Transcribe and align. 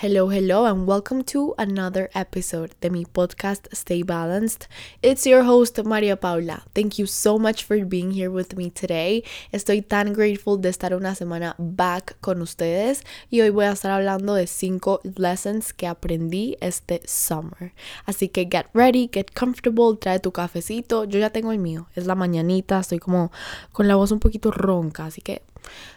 Hello, 0.00 0.28
hello, 0.28 0.64
and 0.64 0.86
welcome 0.86 1.24
to 1.24 1.56
another 1.58 2.08
episode 2.14 2.70
de 2.80 2.88
mi 2.88 3.04
podcast 3.04 3.66
Stay 3.72 4.04
Balanced. 4.04 4.68
It's 5.02 5.26
your 5.26 5.42
host, 5.42 5.82
Maria 5.84 6.16
Paula. 6.16 6.62
Thank 6.72 7.00
you 7.00 7.06
so 7.08 7.36
much 7.36 7.64
for 7.64 7.84
being 7.84 8.12
here 8.12 8.30
with 8.30 8.54
me 8.54 8.70
today. 8.70 9.24
Estoy 9.52 9.82
tan 9.82 10.12
grateful 10.12 10.56
de 10.56 10.68
estar 10.68 10.94
una 10.94 11.16
semana 11.16 11.56
back 11.58 12.16
con 12.20 12.42
ustedes 12.42 13.02
y 13.28 13.40
hoy 13.40 13.50
voy 13.50 13.64
a 13.64 13.72
estar 13.72 13.90
hablando 13.90 14.34
de 14.34 14.46
cinco 14.46 15.00
lessons 15.16 15.72
que 15.72 15.88
aprendí 15.88 16.56
este 16.60 17.00
summer. 17.04 17.72
Así 18.06 18.28
que 18.28 18.46
get 18.48 18.66
ready, 18.74 19.10
get 19.12 19.32
comfortable, 19.34 19.96
trae 19.96 20.20
tu 20.20 20.30
cafecito. 20.30 21.06
Yo 21.06 21.18
ya 21.18 21.30
tengo 21.30 21.50
el 21.50 21.58
mío, 21.58 21.88
es 21.96 22.06
la 22.06 22.14
mañanita, 22.14 22.78
estoy 22.78 23.00
como 23.00 23.32
con 23.72 23.88
la 23.88 23.96
voz 23.96 24.12
un 24.12 24.20
poquito 24.20 24.52
ronca, 24.52 25.06
así 25.06 25.22
que 25.22 25.42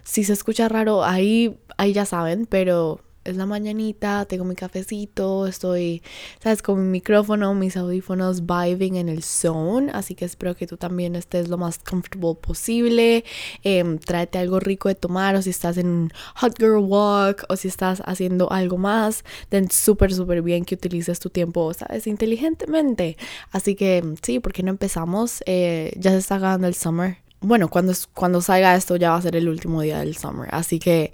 si 0.03 0.23
se 0.23 0.33
escucha 0.33 0.67
raro, 0.67 1.03
ahí, 1.03 1.55
ahí 1.77 1.93
ya 1.93 2.07
saben, 2.07 2.47
pero 2.47 2.99
es 3.23 3.37
la 3.37 3.45
mañanita, 3.45 4.25
tengo 4.25 4.45
mi 4.45 4.55
cafecito, 4.55 5.47
estoy, 5.47 6.01
sabes, 6.41 6.61
con 6.61 6.81
mi 6.83 6.89
micrófono, 6.89 7.53
mis 7.53 7.77
audífonos 7.77 8.45
vibing 8.45 8.95
en 8.95 9.09
el 9.09 9.23
zone, 9.23 9.91
así 9.93 10.15
que 10.15 10.25
espero 10.25 10.55
que 10.55 10.67
tú 10.67 10.77
también 10.77 11.15
estés 11.15 11.47
lo 11.47 11.57
más 11.57 11.77
comfortable 11.79 12.11
posible, 12.41 13.23
eh, 13.63 13.99
tráete 14.05 14.39
algo 14.39 14.59
rico 14.59 14.89
de 14.89 14.95
tomar 14.95 15.35
o 15.35 15.41
si 15.41 15.49
estás 15.49 15.77
en 15.77 15.87
un 15.87 16.11
hot 16.35 16.57
girl 16.57 16.83
walk 16.83 17.45
o 17.49 17.55
si 17.55 17.67
estás 17.67 18.01
haciendo 18.05 18.51
algo 18.51 18.77
más, 18.77 19.23
then 19.49 19.69
súper, 19.69 20.13
súper 20.13 20.41
bien 20.41 20.65
que 20.65 20.75
utilices 20.75 21.19
tu 21.19 21.29
tiempo, 21.29 21.73
sabes, 21.73 22.07
inteligentemente. 22.07 23.17
Así 23.51 23.75
que 23.75 24.03
sí, 24.23 24.39
¿por 24.39 24.53
qué 24.53 24.63
no 24.63 24.71
empezamos? 24.71 25.43
Eh, 25.45 25.93
ya 25.97 26.11
se 26.11 26.17
está 26.17 26.35
acabando 26.35 26.67
el 26.67 26.75
summer, 26.75 27.17
bueno, 27.41 27.69
cuando, 27.69 27.93
cuando 28.13 28.39
salga 28.39 28.75
esto 28.75 28.95
ya 28.95 29.09
va 29.11 29.17
a 29.17 29.21
ser 29.21 29.35
el 29.35 29.49
último 29.49 29.81
día 29.81 29.99
del 29.99 30.15
summer. 30.15 30.47
Así 30.53 30.77
que 30.77 31.11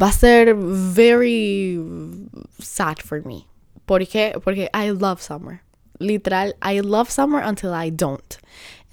va 0.00 0.08
a 0.08 0.12
ser 0.12 0.54
very 0.56 1.78
sad 2.60 2.96
for 3.04 3.24
me. 3.26 3.46
¿Por 3.84 4.06
qué? 4.06 4.40
Porque 4.42 4.70
I 4.72 4.90
love 4.90 5.20
summer. 5.20 5.63
Literal, 5.98 6.54
I 6.62 6.80
love 6.80 7.10
summer 7.10 7.42
until 7.42 7.72
I 7.72 7.90
don't. 7.90 8.38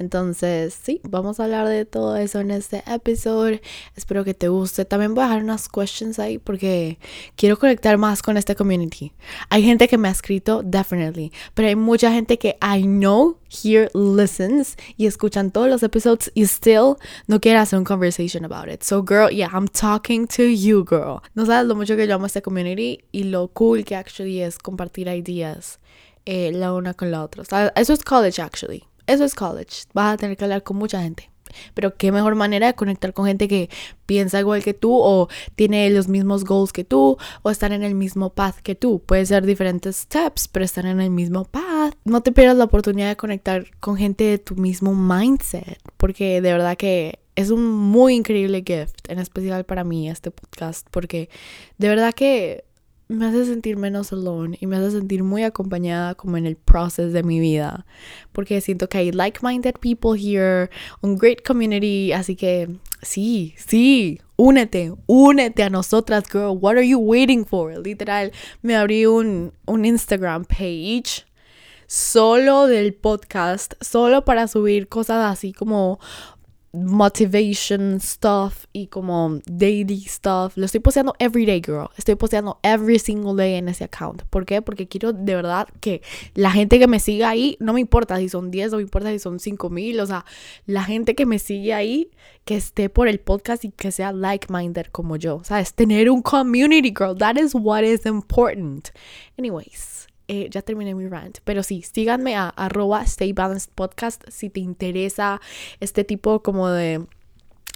Entonces, 0.02 0.74
sí, 0.74 1.00
vamos 1.04 1.40
a 1.40 1.44
hablar 1.44 1.68
de 1.68 1.86
todo 1.86 2.18
eso 2.18 2.40
en 2.40 2.50
este 2.50 2.84
episodio. 2.88 3.60
Espero 3.96 4.24
que 4.24 4.34
te 4.34 4.48
guste. 4.48 4.84
También 4.84 5.14
voy 5.14 5.24
a 5.24 5.28
dejar 5.28 5.44
unas 5.44 5.70
questions 5.70 6.18
ahí 6.18 6.40
porque 6.40 6.98
quiero 7.36 7.60
conectar 7.60 8.00
más 8.00 8.24
con 8.24 8.36
esta 8.36 8.56
community. 8.56 9.14
Hay 9.50 9.62
gente 9.62 9.88
que 9.88 10.00
me 10.00 10.08
ha 10.08 10.12
escrito, 10.12 10.64
definitely, 10.64 11.32
pero 11.54 11.68
hay 11.68 11.76
mucha 11.76 12.12
gente 12.12 12.40
que 12.40 12.58
I 12.64 12.82
know 12.82 13.38
here 13.48 13.92
listens 13.94 14.76
y 14.98 15.06
escuchan 15.06 15.52
todos 15.52 15.70
los 15.70 15.84
episodios 15.84 16.32
y 16.34 16.48
still 16.48 16.96
no 17.28 17.40
quiere 17.40 17.60
hacer 17.60 17.78
un 17.78 17.86
conversation 17.86 18.44
about 18.44 18.74
it. 18.74 18.82
So, 18.82 19.04
girl, 19.04 19.30
yeah, 19.30 19.52
I'm 19.54 19.68
talking 19.68 20.26
to 20.30 20.46
you, 20.46 20.84
girl. 20.84 21.22
No 21.36 21.46
sabes 21.46 21.68
lo 21.68 21.76
mucho 21.76 21.96
que 21.96 22.08
yo 22.08 22.16
amo 22.16 22.26
esta 22.26 22.42
community 22.42 23.04
y 23.12 23.26
lo 23.26 23.50
cool 23.50 23.86
que 23.86 23.96
actually 23.96 24.42
es 24.42 24.58
compartir 24.58 25.08
ideas 25.08 25.80
eh, 26.26 26.52
la 26.52 26.74
una 26.74 26.94
con 26.94 27.12
la 27.12 27.24
otra. 27.24 27.44
Eso 27.76 27.94
es 27.94 28.04
college, 28.04 28.42
actually. 28.42 28.84
Eso 29.08 29.24
es 29.24 29.36
college. 29.36 29.84
Vas 29.94 30.14
a 30.14 30.18
tener 30.18 30.38
que 30.38 30.44
hablar 30.44 30.64
con 30.64 30.78
mucha 30.78 31.02
gente. 31.02 31.32
Pero 31.74 31.96
qué 31.96 32.12
mejor 32.12 32.36
manera 32.36 32.68
de 32.68 32.76
conectar 32.76 33.14
con 33.14 33.26
gente 33.26 33.48
que 33.48 33.70
piensa 34.06 34.40
igual 34.40 34.64
que 34.64 34.74
tú 34.74 34.94
o 34.94 35.28
tiene 35.56 35.90
los 35.90 36.08
mismos 36.08 36.46
goals 36.46 36.72
que 36.72 36.84
tú 36.84 37.18
o 37.42 37.50
estar 37.50 37.72
en 37.72 37.84
el 37.84 37.96
mismo 37.96 38.34
path 38.34 38.58
que 38.58 38.76
tú. 38.76 39.02
Puede 39.06 39.26
ser 39.26 39.46
diferentes 39.46 39.98
steps, 39.98 40.48
pero 40.48 40.66
estar 40.66 40.86
en 40.86 41.02
el 41.02 41.10
mismo 41.10 41.46
path. 41.46 41.96
No 42.06 42.22
te 42.22 42.32
pierdas 42.32 42.58
la 42.58 42.66
oportunidad 42.66 43.10
de 43.10 43.18
conectar 43.18 43.66
con 43.80 43.98
gente 43.98 44.24
de 44.24 44.38
tu 44.38 44.56
mismo 44.56 44.96
mindset, 44.96 45.80
porque 45.98 46.42
de 46.42 46.52
verdad 46.52 46.78
que 46.78 47.20
es 47.36 47.50
un 47.50 47.66
muy 47.66 48.16
increíble 48.16 48.64
gift, 48.66 49.10
en 49.10 49.20
especial 49.20 49.66
para 49.66 49.84
mí 49.84 50.10
este 50.10 50.32
podcast, 50.32 50.88
porque 50.92 51.30
de 51.78 51.90
verdad 51.90 52.14
que 52.14 52.66
me 53.12 53.26
hace 53.28 53.46
sentir 53.46 53.78
menos 53.78 54.12
alone 54.12 54.58
y 54.60 54.68
me 54.68 54.78
hace 54.78 54.92
sentir 54.92 55.24
muy 55.24 55.44
acompañada 55.44 56.16
como 56.16 56.38
en 56.38 56.46
el 56.46 56.56
proceso 56.56 57.12
de 57.12 57.24
mi 57.24 57.40
vida. 57.40 57.86
Porque 58.32 58.62
siento 58.62 58.88
que 58.90 59.00
hay 59.00 59.12
like-minded 59.12 59.76
people 59.80 60.20
here 60.20 60.70
un 61.02 61.18
great 61.18 61.46
community 61.46 62.12
así 62.12 62.36
que 62.36 62.70
sí 63.02 63.54
sí 63.58 64.20
únete 64.38 64.94
únete 65.08 65.64
a 65.64 65.70
nosotras 65.70 66.24
girl. 66.32 66.58
What 66.60 66.78
are 66.78 66.88
you 66.88 67.00
waiting 67.00 67.46
for 67.46 67.78
literal 67.78 68.32
me 68.62 68.76
abrí 68.76 69.06
un, 69.06 69.54
un 69.66 69.86
Instagram 69.86 70.46
page 70.46 71.26
solo 71.88 72.68
del 72.68 72.94
podcast 72.94 73.74
solo 73.82 74.24
para 74.24 74.48
subir 74.48 74.88
cosas 74.88 75.30
así 75.30 75.52
como 75.52 76.00
motivation 76.74 78.00
stuff 78.00 78.66
y 78.72 78.88
como 78.88 79.40
daily 79.46 80.02
stuff. 80.02 80.56
Lo 80.56 80.66
estoy 80.66 80.80
posteando 80.80 81.14
every 81.20 81.46
day, 81.46 81.62
girl. 81.66 81.90
Estoy 81.98 82.16
posteando 82.16 82.60
every 82.64 82.98
single 82.98 83.36
day 83.36 83.56
en 83.56 83.68
ese 83.68 83.84
account. 83.84 84.24
¿Por 84.30 84.46
qué? 84.46 84.62
Porque 84.62 84.88
quiero 84.88 85.12
de 85.12 85.36
verdad 85.36 85.68
que 85.82 86.02
la 86.34 86.52
gente 86.52 86.80
que 86.80 86.88
me 86.88 87.00
siga 87.00 87.30
ahí, 87.30 87.58
no 87.60 87.74
me 87.74 87.82
importa 87.82 88.18
si 88.18 88.30
son 88.30 88.52
10, 88.52 88.72
no 88.72 88.78
me 88.78 88.84
importa 88.84 89.12
si 89.12 89.20
son 89.20 89.40
5 89.40 89.70
mil, 89.70 90.00
o 90.00 90.06
sea, 90.06 90.26
la 90.66 90.84
gente 90.84 91.16
que 91.16 91.26
me 91.26 91.40
sigue 91.40 91.74
ahí, 91.74 92.12
que 92.46 92.56
esté 92.56 92.90
por 92.90 93.08
el 93.08 93.20
podcast 93.20 93.66
y 93.66 93.72
que 93.72 93.92
sea 93.92 94.14
like-minded 94.14 94.88
como 94.92 95.18
yo. 95.18 95.42
¿Sabes? 95.44 95.74
Tener 95.74 96.10
un 96.10 96.22
community, 96.22 96.94
girl. 96.98 97.18
That 97.18 97.36
is 97.36 97.54
what 97.54 97.84
is 97.84 98.06
important. 98.06 98.90
Anyways. 99.38 100.01
Eh, 100.34 100.48
ya 100.50 100.62
terminé 100.62 100.96
mi 100.96 101.10
rant, 101.10 101.40
pero 101.44 101.62
sí, 101.62 101.82
síganme 101.82 102.38
a 102.38 102.48
arroba 102.56 103.04
Stay 103.04 103.34
Balanced 103.34 103.74
si 104.30 104.50
te 104.50 104.62
interesa 104.62 105.42
este 105.82 106.06
tipo 106.06 106.42
como 106.42 106.70
de 106.70 107.06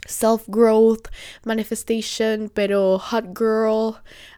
self-growth, 0.08 1.10
manifestation, 1.44 2.50
pero 2.54 2.98
hot 2.98 3.38
girl, 3.38 3.98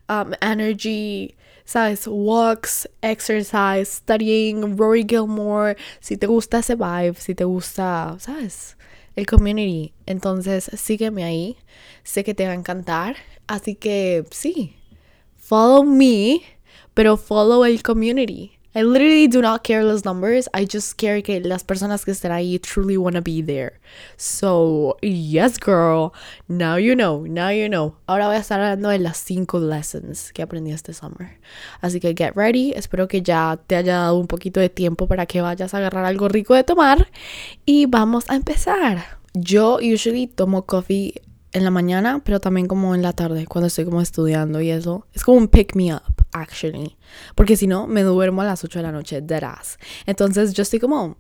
um, 0.09 0.33
energy, 0.41 1.35
¿sabes? 1.63 2.07
Walks, 2.07 2.89
exercise, 3.03 3.85
studying, 3.85 4.75
Rory 4.75 5.05
Gilmore, 5.07 5.77
si 5.99 6.17
te 6.17 6.25
gusta 6.25 6.57
ese 6.57 6.73
vibe, 6.73 7.19
si 7.19 7.35
te 7.35 7.43
gusta, 7.43 8.15
¿sabes? 8.17 8.77
El 9.15 9.27
community. 9.27 9.93
Entonces, 10.07 10.71
sígueme 10.73 11.23
ahí. 11.23 11.55
Sé 12.03 12.23
que 12.23 12.33
te 12.33 12.47
va 12.47 12.53
a 12.53 12.55
encantar. 12.55 13.15
Así 13.45 13.75
que, 13.75 14.25
sí, 14.31 14.75
follow 15.37 15.83
me 15.83 16.41
pero 16.97 17.15
follow 17.15 17.63
el 17.63 17.83
community. 17.83 18.57
I 18.73 18.81
literally 18.81 19.27
do 19.27 19.39
not 19.39 19.63
care 19.63 19.83
los 19.83 20.03
numbers. 20.03 20.49
I 20.51 20.65
just 20.65 20.97
care 20.97 21.21
que 21.21 21.39
las 21.39 21.63
personas 21.63 22.03
que 22.03 22.11
están 22.11 22.31
ahí 22.31 22.57
truly 22.57 22.97
want 22.97 23.15
to 23.15 23.21
be 23.21 23.43
there. 23.43 23.79
So, 24.17 24.97
yes, 25.03 25.59
girl. 25.59 26.11
Now 26.47 26.77
you 26.77 26.95
know. 26.95 27.23
Now 27.27 27.51
you 27.51 27.69
know. 27.69 27.93
Ahora 28.07 28.25
voy 28.25 28.37
a 28.37 28.39
estar 28.39 28.59
hablando 28.59 28.89
de 28.89 28.97
las 28.97 29.17
cinco 29.17 29.59
lessons 29.59 30.33
que 30.33 30.41
aprendí 30.41 30.71
este 30.71 30.91
summer. 30.93 31.39
Así 31.81 31.99
que 31.99 32.15
get 32.17 32.33
ready. 32.35 32.73
Espero 32.75 33.07
que 33.07 33.21
ya 33.21 33.59
te 33.67 33.75
haya 33.75 33.97
dado 33.97 34.17
un 34.17 34.25
poquito 34.25 34.59
de 34.59 34.69
tiempo 34.69 35.07
para 35.07 35.27
que 35.27 35.41
vayas 35.41 35.75
a 35.75 35.77
agarrar 35.77 36.03
algo 36.03 36.27
rico 36.29 36.55
de 36.55 36.63
tomar. 36.63 37.11
Y 37.63 37.85
vamos 37.85 38.25
a 38.27 38.35
empezar. 38.35 39.19
Yo 39.35 39.77
usually 39.77 40.25
tomo 40.25 40.65
coffee 40.65 41.21
en 41.53 41.63
la 41.63 41.71
mañana, 41.71 42.21
pero 42.23 42.39
también 42.39 42.67
como 42.67 42.95
en 42.95 43.01
la 43.01 43.13
tarde, 43.13 43.45
cuando 43.47 43.67
estoy 43.67 43.85
como 43.85 44.01
estudiando 44.01 44.61
y 44.61 44.71
eso. 44.71 45.05
Es 45.13 45.23
como 45.23 45.37
un 45.37 45.47
pick 45.47 45.75
me 45.75 45.93
up, 45.93 46.16
actually. 46.31 46.97
Porque 47.35 47.57
si 47.57 47.67
no, 47.67 47.87
me 47.87 48.03
duermo 48.03 48.41
a 48.41 48.45
las 48.45 48.63
8 48.63 48.79
de 48.79 48.83
la 48.83 48.91
noche, 48.91 49.21
deadass. 49.21 49.77
Entonces 50.05 50.53
yo 50.53 50.63
estoy 50.63 50.79
como... 50.79 51.17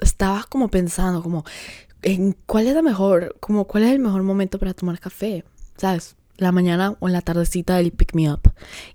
Estaba 0.00 0.44
como 0.48 0.68
pensando, 0.68 1.22
como... 1.22 1.44
En 2.02 2.32
¿Cuál 2.46 2.66
es 2.66 2.74
la 2.74 2.82
mejor, 2.82 3.36
como 3.40 3.66
cuál 3.66 3.84
es 3.84 3.92
el 3.92 3.98
mejor 3.98 4.22
momento 4.22 4.58
para 4.58 4.72
tomar 4.72 4.98
café? 4.98 5.44
¿Sabes? 5.76 6.16
La 6.38 6.50
mañana 6.50 6.96
o 6.98 7.08
en 7.08 7.12
la 7.12 7.20
tardecita 7.20 7.76
del 7.76 7.92
pick 7.92 8.14
me 8.14 8.32
up. 8.32 8.40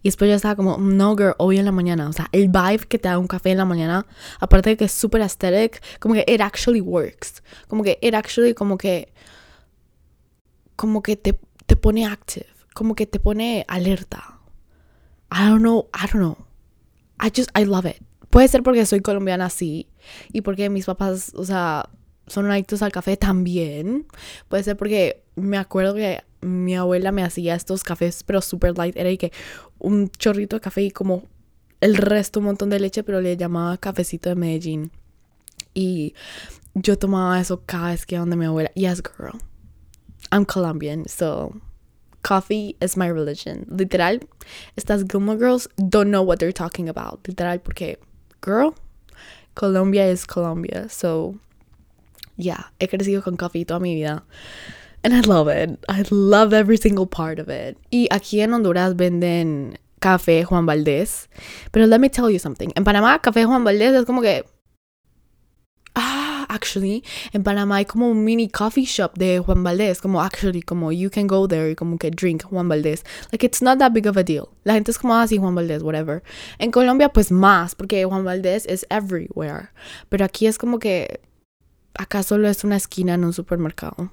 Y 0.01 0.07
después 0.07 0.27
yo 0.27 0.35
estaba 0.35 0.55
como, 0.55 0.77
no, 0.77 1.15
girl, 1.15 1.35
hoy 1.37 1.59
en 1.59 1.65
la 1.65 1.71
mañana. 1.71 2.09
O 2.09 2.13
sea, 2.13 2.27
el 2.31 2.47
vibe 2.47 2.87
que 2.87 2.97
te 2.97 3.07
da 3.07 3.19
un 3.19 3.27
café 3.27 3.51
en 3.51 3.59
la 3.59 3.65
mañana, 3.65 4.07
aparte 4.39 4.71
de 4.71 4.77
que 4.77 4.85
es 4.85 4.91
súper 4.91 5.21
aesthetic, 5.21 5.81
como 5.99 6.15
que 6.15 6.25
it 6.27 6.41
actually 6.41 6.81
works. 6.81 7.43
Como 7.67 7.83
que 7.83 7.99
it 8.01 8.15
actually, 8.15 8.55
como 8.55 8.79
que 8.79 9.13
como 10.75 11.01
que 11.01 11.15
te, 11.15 11.39
te 11.65 11.75
pone 11.75 12.05
active, 12.05 12.47
como 12.73 12.95
que 12.95 13.05
te 13.05 13.19
pone 13.19 13.65
alerta. 13.67 14.34
I 15.35 15.49
don't 15.49 15.61
know, 15.61 15.89
I 15.93 16.07
don't 16.07 16.21
know. 16.21 16.37
I 17.19 17.29
just, 17.29 17.49
I 17.53 17.65
love 17.65 17.85
it. 17.85 18.01
Puede 18.29 18.47
ser 18.47 18.63
porque 18.63 18.85
soy 18.85 19.01
colombiana, 19.01 19.49
sí, 19.49 19.89
y 20.31 20.41
porque 20.41 20.69
mis 20.69 20.85
papás, 20.85 21.33
o 21.35 21.43
sea, 21.43 21.89
son 22.25 22.49
adictos 22.49 22.81
al 22.81 22.93
café 22.93 23.17
también. 23.17 24.07
Puede 24.47 24.63
ser 24.63 24.77
porque 24.77 25.23
me 25.35 25.57
acuerdo 25.57 25.93
que 25.93 26.23
mi 26.41 26.75
abuela 26.75 27.11
me 27.11 27.23
hacía 27.23 27.53
estos 27.53 27.83
cafés, 27.83 28.23
pero 28.23 28.41
super 28.41 28.77
light. 28.77 28.95
Era 28.95 29.15
que 29.17 29.33
un 29.77 30.09
chorrito 30.09 30.55
de 30.55 30.61
café 30.61 30.83
y 30.83 30.91
como 30.91 31.23
el 31.81 31.97
resto 31.97 32.39
un 32.39 32.45
montón 32.45 32.69
de 32.69 32.79
leche, 32.79 33.03
pero 33.03 33.19
le 33.19 33.35
llamaba 33.35 33.77
cafecito 33.77 34.29
de 34.29 34.35
Medellín. 34.35 34.91
Y 35.73 36.13
yo 36.73 36.97
tomaba 36.97 37.39
eso 37.41 37.61
cada 37.65 37.89
vez 37.89 38.05
que 38.05 38.15
iba 38.15 38.21
donde 38.21 38.37
mi 38.37 38.45
abuela. 38.45 38.71
Yes, 38.73 39.03
girl. 39.03 39.37
I'm 40.31 40.45
Colombian, 40.45 41.05
so 41.07 41.53
coffee 42.25 42.75
is 42.81 42.97
my 42.97 43.07
religion. 43.07 43.65
Literal, 43.69 44.19
estas 44.75 45.05
Gilmore 45.07 45.37
girls 45.37 45.67
don't 45.77 46.09
know 46.09 46.23
what 46.23 46.39
they're 46.39 46.51
talking 46.51 46.89
about. 46.89 47.19
Literal, 47.27 47.59
porque, 47.59 47.97
girl, 48.41 48.73
Colombia 49.53 50.07
is 50.07 50.25
Colombia. 50.25 50.89
So, 50.89 51.37
yeah, 52.35 52.63
he 52.79 52.87
crecido 52.87 53.23
con 53.23 53.37
coffee 53.37 53.63
toda 53.63 53.79
mi 53.79 53.93
vida. 53.93 54.23
And 55.03 55.13
I 55.13 55.21
love 55.21 55.47
it. 55.47 55.77
I 55.87 56.03
love 56.09 56.51
every 56.51 56.77
single 56.77 57.05
part 57.05 57.37
of 57.37 57.47
it. 57.47 57.77
Y 57.91 58.07
aquí 58.09 58.41
en 58.41 58.53
Honduras 58.53 58.95
venden 58.95 59.77
Café 60.01 60.43
Juan 60.45 60.65
Valdés. 60.65 61.27
Pero 61.71 61.85
let 61.85 61.99
me 61.99 62.09
tell 62.09 62.31
you 62.31 62.39
something. 62.39 62.71
En 62.75 62.83
Panamá, 62.83 63.21
Café 63.21 63.45
Juan 63.45 63.63
Valdés 63.63 63.93
es 63.93 64.05
como 64.05 64.21
que. 64.21 64.43
Ah, 65.93 66.24
actually, 66.49 67.03
en 67.33 67.43
Panamá 67.43 67.77
hay 67.77 67.85
como 67.85 68.09
un 68.09 68.23
mini 68.23 68.49
coffee 68.49 68.85
shop 68.85 69.17
de 69.17 69.39
Juan 69.39 69.63
Valdés. 69.63 70.01
Como, 70.01 70.21
actually, 70.21 70.61
como 70.61 70.91
you 70.91 71.09
can 71.09 71.27
go 71.27 71.47
there 71.47 71.69
y 71.69 71.75
como 71.75 71.97
que 71.97 72.11
drink 72.11 72.43
Juan 72.43 72.67
Valdés. 72.67 73.03
Like, 73.31 73.45
it's 73.45 73.61
not 73.61 73.79
that 73.79 73.93
big 73.93 74.07
of 74.07 74.17
a 74.17 74.23
deal. 74.23 74.49
La 74.63 74.73
gente 74.73 74.91
es 74.91 74.97
como 74.97 75.15
así, 75.15 75.37
ah, 75.37 75.41
Juan 75.41 75.55
Valdés, 75.55 75.83
whatever. 75.83 76.23
En 76.59 76.71
Colombia, 76.71 77.09
pues 77.09 77.31
más, 77.31 77.75
porque 77.75 78.05
Juan 78.05 78.23
Valdés 78.23 78.65
es 78.67 78.85
everywhere. 78.89 79.69
Pero 80.09 80.25
aquí 80.25 80.47
es 80.47 80.57
como 80.57 80.79
que. 80.79 81.21
Acá 81.97 82.23
solo 82.23 82.49
es 82.49 82.63
una 82.63 82.75
esquina 82.75 83.13
en 83.13 83.23
un 83.23 83.31
supermercado. 83.31 84.11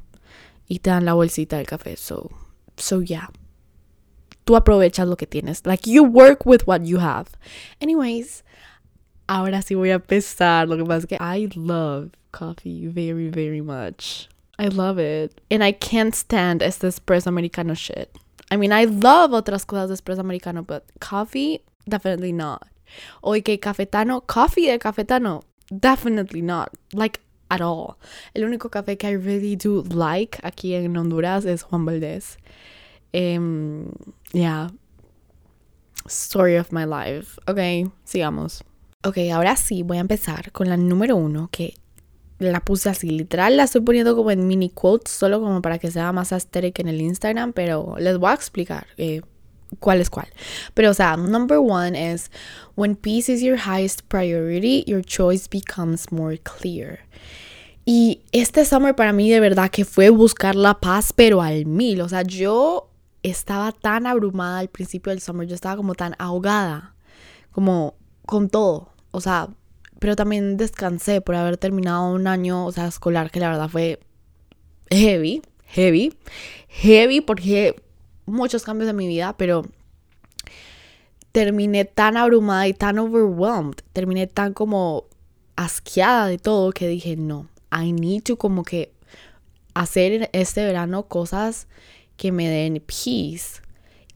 Y 0.69 0.78
te 0.78 0.90
dan 0.90 1.05
la 1.05 1.14
bolsita 1.14 1.56
del 1.56 1.67
café. 1.67 1.96
So, 1.96 2.31
so 2.76 3.02
yeah 3.02 3.28
tú 4.44 4.56
aprovechas 4.56 5.06
lo 5.06 5.17
que 5.17 5.26
tienes. 5.26 5.64
Like 5.67 5.90
you 5.90 6.05
work 6.05 6.46
with 6.46 6.62
what 6.67 6.82
you 6.82 6.99
have. 6.99 7.31
Anyways, 7.81 8.44
ahora 9.26 9.62
sí 9.62 9.75
voy 9.75 9.90
a 9.90 9.94
empezar. 9.94 10.69
Lo 10.69 10.76
que 10.76 10.85
pasa 10.85 10.99
es 10.99 11.06
que 11.06 11.17
I 11.20 11.49
love 11.55 12.11
coffee 12.32 12.87
very, 12.87 13.29
very 13.29 13.61
much. 13.61 14.29
I 14.58 14.69
love 14.69 14.99
it. 14.99 15.40
And 15.50 15.62
I 15.62 15.73
can't 15.73 16.14
stand 16.14 16.62
este 16.62 16.82
espresso 16.82 17.26
americano 17.26 17.75
shit. 17.75 18.17
I 18.50 18.56
mean, 18.56 18.73
I 18.73 18.84
love 18.84 19.32
otras 19.32 19.64
cosas 19.64 19.88
de 19.88 19.94
espresso 19.94 20.20
americano, 20.20 20.62
but 20.62 20.84
coffee, 21.00 21.62
definitely 21.88 22.32
not. 22.32 22.67
Oye, 23.23 23.58
cafetano, 23.58 24.26
coffee 24.26 24.67
de 24.67 24.79
cafetano, 24.79 25.43
definitely 25.70 26.43
not. 26.43 26.70
Like, 26.93 27.20
at 27.52 27.61
all. 27.61 27.99
El 28.35 28.44
único 28.44 28.70
café 28.70 28.96
que 28.96 29.08
I 29.08 29.12
really 29.12 29.56
do 29.56 29.82
like 29.82 30.38
aquí 30.43 30.75
en 30.75 30.96
Honduras 30.96 31.44
es 31.44 31.62
Juan 31.62 31.85
Valdez. 31.85 32.38
Um, 33.14 33.93
yeah. 34.32 34.70
Story 36.06 36.56
of 36.56 36.73
my 36.73 36.85
life. 36.85 37.38
Ok, 37.46 37.90
sigamos. 38.05 38.62
Ok, 39.05 39.19
ahora 39.32 39.56
sí 39.56 39.82
voy 39.82 39.99
a 39.99 40.00
empezar 40.00 40.50
con 40.52 40.69
la 40.69 40.76
número 40.76 41.17
uno 41.17 41.49
que 41.52 41.75
la 42.50 42.61
puse 42.61 42.89
así, 42.89 43.11
literal 43.11 43.56
la 43.56 43.65
estoy 43.65 43.83
poniendo 43.83 44.17
como 44.17 44.31
en 44.31 44.47
mini 44.47 44.71
quotes, 44.71 45.12
solo 45.12 45.41
como 45.41 45.62
para 45.62 45.79
que 45.79 45.91
sea 45.91 46.12
más 46.12 46.33
aesthetic 46.33 46.79
en 46.81 46.89
el 46.89 47.00
Instagram, 47.00 47.53
pero 47.53 47.94
les 47.99 48.19
voy 48.19 48.31
a 48.31 48.35
explicar 48.35 48.87
eh, 48.97 49.23
cuál 49.79 50.00
es 50.00 50.11
cuál. 50.11 50.29
Pero 50.75 50.91
o 50.91 50.94
sea, 50.94 51.17
number 51.17 51.59
one 51.59 52.12
es, 52.12 52.31
when 52.75 52.97
peace 52.97 53.31
is 53.33 53.43
your 53.43 53.59
highest 53.59 54.03
priority, 54.09 54.85
your 54.87 55.05
choice 55.05 55.49
becomes 55.50 56.11
more 56.11 56.39
clear. 56.39 57.00
Y 57.85 58.23
este 58.33 58.65
summer 58.65 58.95
para 58.95 59.12
mí 59.12 59.31
de 59.31 59.41
verdad 59.41 59.71
que 59.71 59.85
fue 59.85 60.11
buscar 60.11 60.55
la 60.55 60.81
paz, 60.81 61.12
pero 61.12 61.43
al 61.43 61.67
mil. 61.67 62.00
O 62.00 62.09
sea, 62.09 62.23
yo 62.23 62.88
estaba 63.23 63.73
tan 63.73 64.06
abrumada 64.06 64.61
al 64.61 64.69
principio 64.69 65.11
del 65.11 65.21
summer, 65.21 65.47
yo 65.47 65.55
estaba 65.55 65.77
como 65.77 65.95
tan 65.95 66.15
ahogada, 66.19 66.95
como 67.50 67.95
con 68.27 68.49
todo, 68.49 68.93
o 69.11 69.21
sea, 69.21 69.49
pero 70.02 70.16
también 70.16 70.56
descansé 70.56 71.20
por 71.20 71.37
haber 71.37 71.58
terminado 71.58 72.12
un 72.12 72.26
año, 72.26 72.66
o 72.66 72.72
sea, 72.72 72.88
escolar 72.88 73.31
que 73.31 73.38
la 73.38 73.50
verdad 73.50 73.69
fue 73.69 74.00
heavy, 74.90 75.43
heavy, 75.66 76.12
heavy 76.66 77.20
porque 77.20 77.81
muchos 78.26 78.64
cambios 78.64 78.90
en 78.90 78.96
mi 78.96 79.06
vida, 79.06 79.37
pero 79.38 79.62
terminé 81.31 81.84
tan 81.84 82.16
abrumada 82.16 82.66
y 82.66 82.75
tan 82.75 82.99
overwhelmed, 82.99 83.76
terminé 83.93 84.26
tan 84.26 84.54
como 84.54 85.04
asqueada 85.54 86.26
de 86.26 86.38
todo 86.38 86.72
que 86.72 86.88
dije, 86.88 87.14
no, 87.14 87.46
I 87.70 87.93
need 87.93 88.25
to 88.25 88.37
como 88.37 88.64
que 88.64 88.93
hacer 89.72 90.31
este 90.32 90.64
verano 90.64 91.04
cosas 91.04 91.69
que 92.16 92.32
me 92.32 92.49
den 92.49 92.82
peace. 92.84 93.62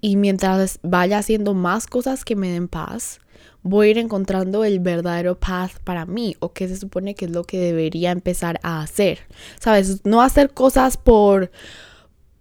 Y 0.01 0.17
mientras 0.17 0.81
vaya 0.83 1.19
haciendo 1.19 1.55
más 1.55 1.87
cosas 1.87 2.25
que 2.25 2.35
me 2.35 2.51
den 2.51 2.67
paz, 2.67 3.21
voy 3.67 3.89
a 3.89 3.91
ir 3.91 3.99
encontrando 3.99 4.65
el 4.65 4.81
verdadero 4.81 5.39
path 5.39 5.73
para 5.83 6.07
mí 6.07 6.37
o 6.39 6.53
que 6.53 6.69
se 6.69 6.77
supone 6.77 7.15
que 7.15 7.25
es 7.25 7.31
lo 7.33 7.45
que 7.45 7.59
debería 7.59 8.13
empezar 8.13 8.61
a 8.63 8.81
hacer. 8.81 9.19
¿Sabes? 9.59 10.05
No 10.05 10.23
hacer 10.23 10.51
cosas 10.51 10.97
por 10.97 11.51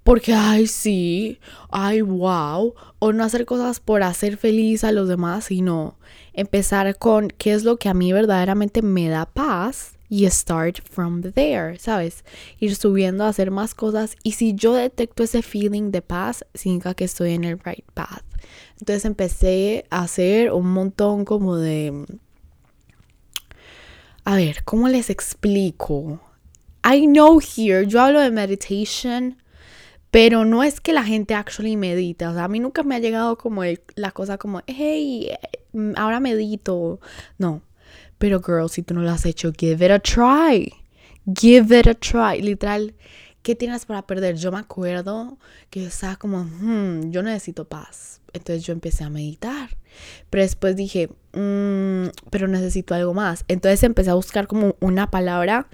porque 0.03 0.35
ay 0.35 0.67
sí, 0.67 1.39
ay 1.71 2.01
wow, 2.01 2.75
o 2.99 3.11
no 3.11 3.23
hacer 3.23 3.45
cosas 3.45 3.79
por 3.79 4.03
hacer 4.03 4.37
feliz 4.37 4.83
a 4.83 4.91
los 4.91 5.07
demás, 5.07 5.45
sino 5.45 5.97
empezar 6.33 6.95
con 6.99 7.29
qué 7.29 7.53
es 7.53 7.63
lo 7.63 7.77
que 7.77 7.89
a 7.89 7.95
mí 7.95 8.13
verdaderamente 8.13 8.83
me 8.83 9.09
da 9.09 9.25
paz 9.25 9.94
y 10.09 10.29
start 10.29 10.81
from 10.81 11.21
there, 11.21 11.77
¿sabes? 11.79 12.23
Ir 12.59 12.75
subiendo 12.75 13.23
a 13.23 13.29
hacer 13.29 13.51
más 13.51 13.73
cosas 13.73 14.15
y 14.23 14.33
si 14.33 14.53
yo 14.53 14.73
detecto 14.73 15.23
ese 15.23 15.41
feeling 15.41 15.91
de 15.91 16.01
paz, 16.01 16.45
significa 16.53 16.93
que 16.93 17.05
estoy 17.05 17.33
en 17.33 17.43
el 17.43 17.59
right 17.59 17.85
path. 17.93 18.23
Entonces 18.79 19.05
empecé 19.05 19.85
a 19.89 20.03
hacer 20.03 20.51
un 20.51 20.71
montón 20.71 21.25
como 21.25 21.57
de... 21.57 22.05
A 24.23 24.35
ver, 24.35 24.63
¿cómo 24.63 24.87
les 24.89 25.09
explico? 25.09 26.19
I 26.83 27.07
know 27.07 27.39
here, 27.39 27.85
yo 27.87 28.01
hablo 28.01 28.19
de 28.19 28.31
meditation, 28.31 29.37
pero 30.11 30.45
no 30.45 30.63
es 30.63 30.79
que 30.79 30.93
la 30.93 31.03
gente 31.03 31.33
actually 31.33 31.77
medita. 31.77 32.29
O 32.29 32.33
sea, 32.33 32.45
a 32.45 32.47
mí 32.47 32.59
nunca 32.59 32.83
me 32.83 32.95
ha 32.95 32.99
llegado 32.99 33.37
como 33.37 33.63
la 33.95 34.11
cosa 34.11 34.37
como, 34.37 34.61
hey, 34.67 35.29
eh, 35.29 35.93
ahora 35.95 36.19
medito. 36.19 36.99
No, 37.37 37.61
pero 38.25 38.39
girl, 38.39 38.67
si 38.67 38.81
tú 38.81 38.95
no 38.95 39.01
lo 39.01 39.11
has 39.11 39.23
hecho, 39.27 39.53
give 39.55 39.85
it 39.85 39.91
a 39.91 39.99
try. 39.99 40.73
Give 41.31 41.77
it 41.77 41.85
a 41.85 41.93
try. 41.93 42.41
Literal, 42.41 42.95
¿qué 43.43 43.53
tienes 43.53 43.85
para 43.85 44.07
perder? 44.07 44.35
Yo 44.35 44.51
me 44.51 44.57
acuerdo 44.57 45.37
que 45.69 45.81
yo 45.81 45.89
estaba 45.89 46.15
como, 46.15 46.43
hmm, 46.43 47.11
yo 47.11 47.21
necesito 47.21 47.65
paz. 47.65 48.21
Entonces 48.33 48.65
yo 48.65 48.73
empecé 48.73 49.03
a 49.03 49.11
meditar. 49.11 49.77
Pero 50.31 50.41
después 50.41 50.75
dije, 50.75 51.09
mmm, 51.33 52.07
pero 52.31 52.47
necesito 52.47 52.95
algo 52.95 53.13
más. 53.13 53.45
Entonces 53.47 53.83
empecé 53.83 54.09
a 54.09 54.15
buscar 54.15 54.47
como 54.47 54.75
una 54.79 55.11
palabra 55.11 55.67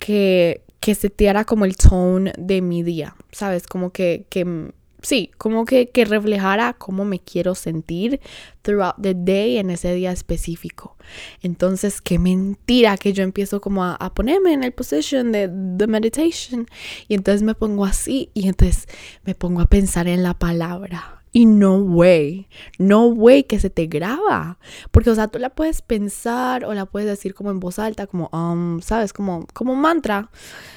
que, 0.00 0.64
que 0.80 0.96
seteara 0.96 1.44
como 1.44 1.64
el 1.64 1.76
tone 1.76 2.32
de 2.36 2.60
mi 2.60 2.82
día. 2.82 3.14
¿Sabes? 3.30 3.68
Como 3.68 3.92
que, 3.92 4.26
que 4.30 4.72
sí, 5.04 5.30
como 5.38 5.64
que, 5.64 5.90
que 5.90 6.04
reflejara 6.04 6.72
cómo 6.72 7.04
me 7.04 7.20
quiero 7.20 7.54
sentir 7.54 8.20
throughout 8.62 8.96
the 9.00 9.14
day 9.14 9.58
en 9.58 9.70
ese 9.70 9.94
día 9.94 10.10
específico. 10.10 10.96
Entonces, 11.42 12.00
qué 12.00 12.18
mentira 12.18 12.96
que 12.96 13.12
yo 13.12 13.22
empiezo 13.22 13.60
como 13.60 13.84
a, 13.84 13.94
a 13.94 14.14
ponerme 14.14 14.52
en 14.52 14.64
el 14.64 14.72
position 14.72 15.32
de 15.32 15.48
the 15.78 15.86
meditation 15.86 16.66
y 17.08 17.14
entonces 17.14 17.42
me 17.42 17.54
pongo 17.54 17.84
así 17.84 18.30
y 18.34 18.48
entonces 18.48 18.88
me 19.24 19.34
pongo 19.34 19.60
a 19.60 19.66
pensar 19.66 20.08
en 20.08 20.22
la 20.22 20.34
palabra 20.34 21.23
y 21.36 21.46
no 21.46 21.78
way, 21.78 22.46
no 22.78 23.06
way 23.08 23.42
que 23.42 23.58
se 23.58 23.68
te 23.68 23.86
graba. 23.86 24.56
Porque, 24.92 25.10
o 25.10 25.16
sea, 25.16 25.26
tú 25.26 25.40
la 25.40 25.50
puedes 25.50 25.82
pensar 25.82 26.64
o 26.64 26.72
la 26.74 26.86
puedes 26.86 27.08
decir 27.08 27.34
como 27.34 27.50
en 27.50 27.58
voz 27.58 27.80
alta, 27.80 28.06
como, 28.06 28.30
um, 28.32 28.80
¿sabes? 28.80 29.12
Como, 29.12 29.44
como 29.52 29.74
mantra. 29.74 30.30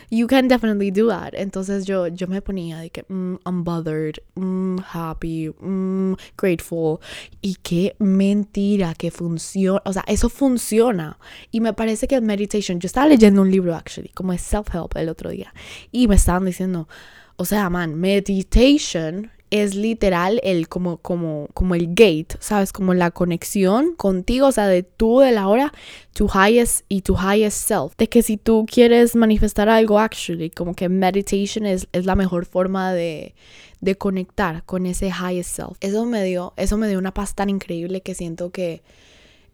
You 0.09 0.25
can 0.25 0.47
definitely 0.47 0.89
do 0.89 1.09
that. 1.09 1.35
Entonces 1.35 1.85
yo, 1.85 2.07
yo 2.07 2.27
me 2.27 2.41
ponía 2.41 2.79
de 2.79 2.89
que, 2.89 3.05
mm, 3.07 3.35
I'm 3.45 3.63
bothered, 3.63 4.15
mm, 4.33 4.77
happy, 4.91 5.49
mm, 5.49 6.13
grateful. 6.35 6.97
Y 7.39 7.57
qué 7.61 7.95
mentira 7.99 8.95
que 8.95 9.11
funciona. 9.11 9.83
O 9.85 9.93
sea, 9.93 10.03
eso 10.07 10.27
funciona. 10.27 11.19
Y 11.51 11.61
me 11.61 11.73
parece 11.73 12.07
que 12.07 12.15
el 12.15 12.23
meditation, 12.23 12.79
yo 12.79 12.87
estaba 12.87 13.05
leyendo 13.07 13.43
un 13.43 13.51
libro, 13.51 13.75
actually, 13.75 14.09
como 14.09 14.33
es 14.33 14.41
self-help 14.41 14.97
el 14.97 15.09
otro 15.09 15.29
día. 15.29 15.53
Y 15.91 16.07
me 16.07 16.15
estaban 16.15 16.45
diciendo, 16.45 16.87
o 17.35 17.45
sea, 17.45 17.69
man, 17.69 17.93
meditation 17.93 19.29
es 19.49 19.75
literal 19.75 20.39
el 20.43 20.67
como, 20.67 20.97
como, 20.97 21.47
como 21.53 21.75
el 21.75 21.87
gate, 21.89 22.35
¿sabes? 22.39 22.73
Como 22.73 22.93
la 22.93 23.11
conexión 23.11 23.95
contigo, 23.95 24.47
o 24.47 24.51
sea, 24.51 24.67
de 24.67 24.83
tú, 24.83 25.19
de 25.19 25.31
la 25.31 25.47
hora, 25.47 25.73
tu 26.13 26.27
highest 26.27 26.85
y 26.89 27.01
tu 27.01 27.15
highest 27.15 27.67
self. 27.67 27.95
De 27.97 28.09
que 28.09 28.23
si 28.23 28.37
tú 28.37 28.65
quieres 28.69 29.15
manifestar 29.15 29.69
algo, 29.69 29.99
actually, 29.99 30.49
como 30.49 30.75
que 30.75 30.89
meditation 30.89 31.65
es, 31.65 31.87
es 31.93 32.05
la 32.05 32.15
mejor 32.15 32.45
forma 32.45 32.91
de, 32.93 33.35
de 33.79 33.95
conectar 33.95 34.63
con 34.63 34.85
ese 34.85 35.07
highest 35.07 35.55
self. 35.55 35.77
Eso 35.79 36.05
me 36.05 36.23
dio, 36.23 36.53
eso 36.57 36.77
me 36.77 36.89
dio 36.89 36.99
una 36.99 37.13
paz 37.13 37.33
tan 37.33 37.49
increíble 37.49 38.01
que 38.01 38.15
siento 38.15 38.51
que 38.51 38.81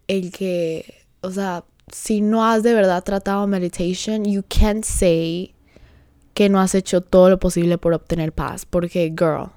el 0.08 0.32
que, 0.32 1.06
o 1.22 1.30
sea, 1.30 1.66
si 1.92 2.22
no 2.22 2.46
has 2.46 2.64
de 2.64 2.74
verdad 2.74 3.04
tratado 3.04 3.46
meditation, 3.46 4.26
you 4.26 4.44
can't 4.48 4.86
say 4.86 5.54
que 6.34 6.50
no 6.50 6.60
has 6.60 6.74
hecho 6.74 7.02
todo 7.02 7.30
lo 7.30 7.40
posible 7.40 7.78
por 7.78 7.94
obtener 7.94 8.32
paz, 8.32 8.66
porque 8.66 9.14
girl, 9.16 9.52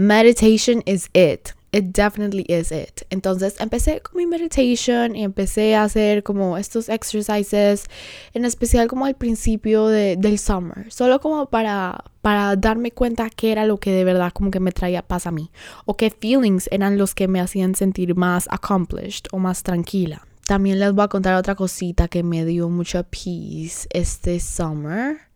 meditation 0.00 0.82
is 0.86 1.10
it. 1.12 1.52
It 1.72 1.92
definitely 1.92 2.46
is 2.48 2.72
it. 2.72 3.02
Entonces 3.10 3.60
empecé 3.60 4.00
con 4.00 4.16
mi 4.16 4.26
meditation 4.26 5.14
y 5.14 5.22
empecé 5.22 5.76
a 5.76 5.84
hacer 5.84 6.22
como 6.22 6.56
estos 6.56 6.88
exercises, 6.88 7.84
en 8.32 8.44
especial 8.44 8.88
como 8.88 9.04
al 9.04 9.14
principio 9.14 9.86
de, 9.86 10.16
del 10.16 10.38
summer, 10.38 10.90
solo 10.90 11.20
como 11.20 11.50
para, 11.50 12.02
para 12.22 12.56
darme 12.56 12.90
cuenta 12.90 13.28
qué 13.30 13.52
era 13.52 13.66
lo 13.66 13.76
que 13.76 13.92
de 13.92 14.04
verdad 14.04 14.32
como 14.32 14.50
que 14.50 14.58
me 14.58 14.72
traía 14.72 15.02
paz 15.02 15.26
a 15.26 15.30
mí 15.30 15.50
o 15.84 15.96
qué 15.96 16.10
feelings 16.10 16.68
eran 16.72 16.98
los 16.98 17.14
que 17.14 17.28
me 17.28 17.38
hacían 17.38 17.74
sentir 17.74 18.16
más 18.16 18.48
accomplished 18.50 19.26
o 19.30 19.38
más 19.38 19.62
tranquila. 19.62 20.26
También 20.46 20.80
les 20.80 20.92
voy 20.92 21.04
a 21.04 21.08
contar 21.08 21.36
otra 21.36 21.54
cosita 21.54 22.08
que 22.08 22.24
me 22.24 22.44
dio 22.44 22.68
mucha 22.68 23.04
peace 23.04 23.86
este 23.90 24.40
summer. 24.40 25.29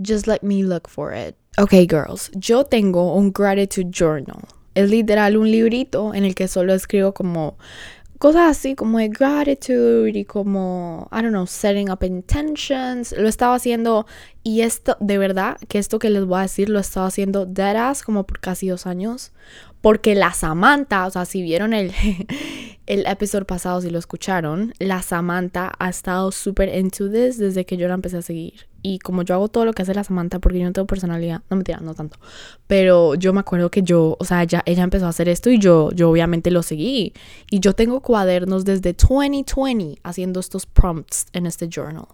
Just 0.00 0.26
let 0.26 0.42
me 0.42 0.62
look 0.62 0.88
for 0.88 1.12
it. 1.12 1.36
Ok, 1.58 1.86
girls, 1.88 2.30
yo 2.34 2.64
tengo 2.64 3.14
un 3.14 3.32
gratitude 3.32 3.90
journal. 3.90 4.46
es 4.74 4.90
literal 4.90 5.36
un 5.36 5.50
librito 5.50 6.14
en 6.14 6.24
el 6.24 6.34
que 6.34 6.48
solo 6.48 6.74
escribo 6.74 7.12
como 7.12 7.58
cosas 8.18 8.50
así 8.50 8.74
como 8.74 8.98
de 8.98 9.08
gratitude 9.08 10.10
y 10.10 10.24
como, 10.26 11.08
I 11.10 11.22
don't 11.22 11.30
know, 11.30 11.46
setting 11.46 11.90
up 11.90 12.04
intentions. 12.04 13.12
Lo 13.12 13.28
estaba 13.28 13.54
haciendo 13.54 14.06
y 14.42 14.60
esto, 14.60 14.96
de 15.00 15.16
verdad, 15.16 15.56
que 15.68 15.78
esto 15.78 15.98
que 15.98 16.10
les 16.10 16.24
voy 16.26 16.40
a 16.40 16.42
decir 16.42 16.68
lo 16.68 16.78
estaba 16.78 17.06
haciendo 17.06 17.46
deadass 17.46 18.02
como 18.02 18.26
por 18.26 18.40
casi 18.40 18.68
dos 18.68 18.86
años. 18.86 19.32
Porque 19.80 20.14
la 20.14 20.34
Samantha, 20.34 21.06
o 21.06 21.10
sea, 21.10 21.24
si 21.24 21.40
vieron 21.40 21.72
el, 21.72 21.92
el 22.86 23.06
episodio 23.06 23.46
pasado, 23.46 23.80
si 23.80 23.88
lo 23.88 23.98
escucharon, 23.98 24.74
la 24.78 25.00
Samantha 25.00 25.72
ha 25.78 25.88
estado 25.88 26.30
súper 26.30 26.76
into 26.76 27.10
this 27.10 27.38
desde 27.38 27.64
que 27.64 27.78
yo 27.78 27.88
la 27.88 27.94
empecé 27.94 28.18
a 28.18 28.22
seguir. 28.22 28.69
Y 28.82 28.98
como 28.98 29.22
yo 29.22 29.34
hago 29.34 29.48
todo 29.48 29.64
lo 29.64 29.72
que 29.72 29.82
hace 29.82 29.94
la 29.94 30.04
Samantha, 30.04 30.38
porque 30.38 30.58
yo 30.58 30.64
no 30.64 30.72
tengo 30.72 30.86
personalidad, 30.86 31.40
no 31.50 31.56
me 31.56 31.56
mentira, 31.56 31.80
no 31.80 31.94
tanto. 31.94 32.18
Pero 32.66 33.14
yo 33.14 33.32
me 33.32 33.40
acuerdo 33.40 33.70
que 33.70 33.82
yo, 33.82 34.16
o 34.18 34.24
sea, 34.24 34.44
ya, 34.44 34.62
ella 34.66 34.82
empezó 34.82 35.06
a 35.06 35.10
hacer 35.10 35.28
esto 35.28 35.50
y 35.50 35.58
yo, 35.58 35.90
yo 35.92 36.10
obviamente 36.10 36.50
lo 36.50 36.62
seguí. 36.62 37.12
Y 37.50 37.60
yo 37.60 37.74
tengo 37.74 38.00
cuadernos 38.00 38.64
desde 38.64 38.92
2020 38.94 40.00
haciendo 40.02 40.40
estos 40.40 40.66
prompts 40.66 41.26
en 41.32 41.46
este 41.46 41.68
journal. 41.68 42.06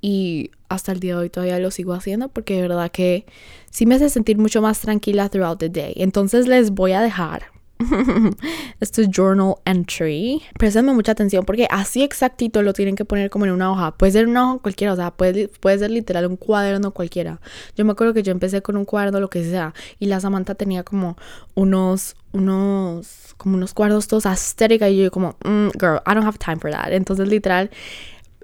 Y 0.00 0.50
hasta 0.68 0.90
el 0.92 1.00
día 1.00 1.14
de 1.14 1.20
hoy 1.20 1.30
todavía 1.30 1.58
lo 1.60 1.70
sigo 1.70 1.92
haciendo 1.92 2.28
porque 2.28 2.56
de 2.56 2.62
verdad 2.62 2.90
que 2.90 3.24
sí 3.70 3.86
me 3.86 3.94
hace 3.94 4.08
sentir 4.08 4.36
mucho 4.36 4.60
más 4.60 4.80
tranquila 4.80 5.28
throughout 5.28 5.58
the 5.58 5.68
day. 5.68 5.94
Entonces 5.96 6.48
les 6.48 6.72
voy 6.72 6.92
a 6.92 7.00
dejar 7.00 7.52
este 8.80 9.08
journal 9.08 9.54
entry. 9.64 10.42
Préstame 10.58 10.92
mucha 10.92 11.12
atención 11.12 11.44
porque 11.44 11.66
así 11.70 12.02
exactito 12.02 12.62
lo 12.62 12.72
tienen 12.72 12.96
que 12.96 13.04
poner 13.04 13.30
como 13.30 13.44
en 13.44 13.52
una 13.52 13.70
hoja. 13.70 13.92
Puede 13.92 14.12
ser 14.12 14.26
una 14.26 14.50
hoja 14.50 14.62
cualquiera, 14.62 14.92
o 14.92 14.96
sea, 14.96 15.10
puede, 15.10 15.48
puede 15.48 15.78
ser 15.78 15.90
literal 15.90 16.26
un 16.26 16.36
cuaderno 16.36 16.92
cualquiera. 16.92 17.40
Yo 17.76 17.84
me 17.84 17.92
acuerdo 17.92 18.14
que 18.14 18.22
yo 18.22 18.32
empecé 18.32 18.62
con 18.62 18.76
un 18.76 18.84
cuaderno, 18.84 19.20
lo 19.20 19.30
que 19.30 19.44
sea, 19.44 19.74
y 19.98 20.06
la 20.06 20.20
Samantha 20.20 20.54
tenía 20.54 20.82
como 20.82 21.16
unos, 21.54 22.16
unos, 22.32 23.34
como 23.36 23.56
unos 23.56 23.74
cuadros 23.74 24.06
todos 24.08 24.26
estéticos 24.26 24.88
y 24.88 25.04
yo 25.04 25.10
como, 25.10 25.36
mm, 25.44 25.68
girl, 25.78 26.00
I 26.06 26.14
don't 26.14 26.24
have 26.24 26.38
time 26.38 26.58
for 26.58 26.70
that. 26.70 26.92
Entonces, 26.92 27.28
literal, 27.28 27.70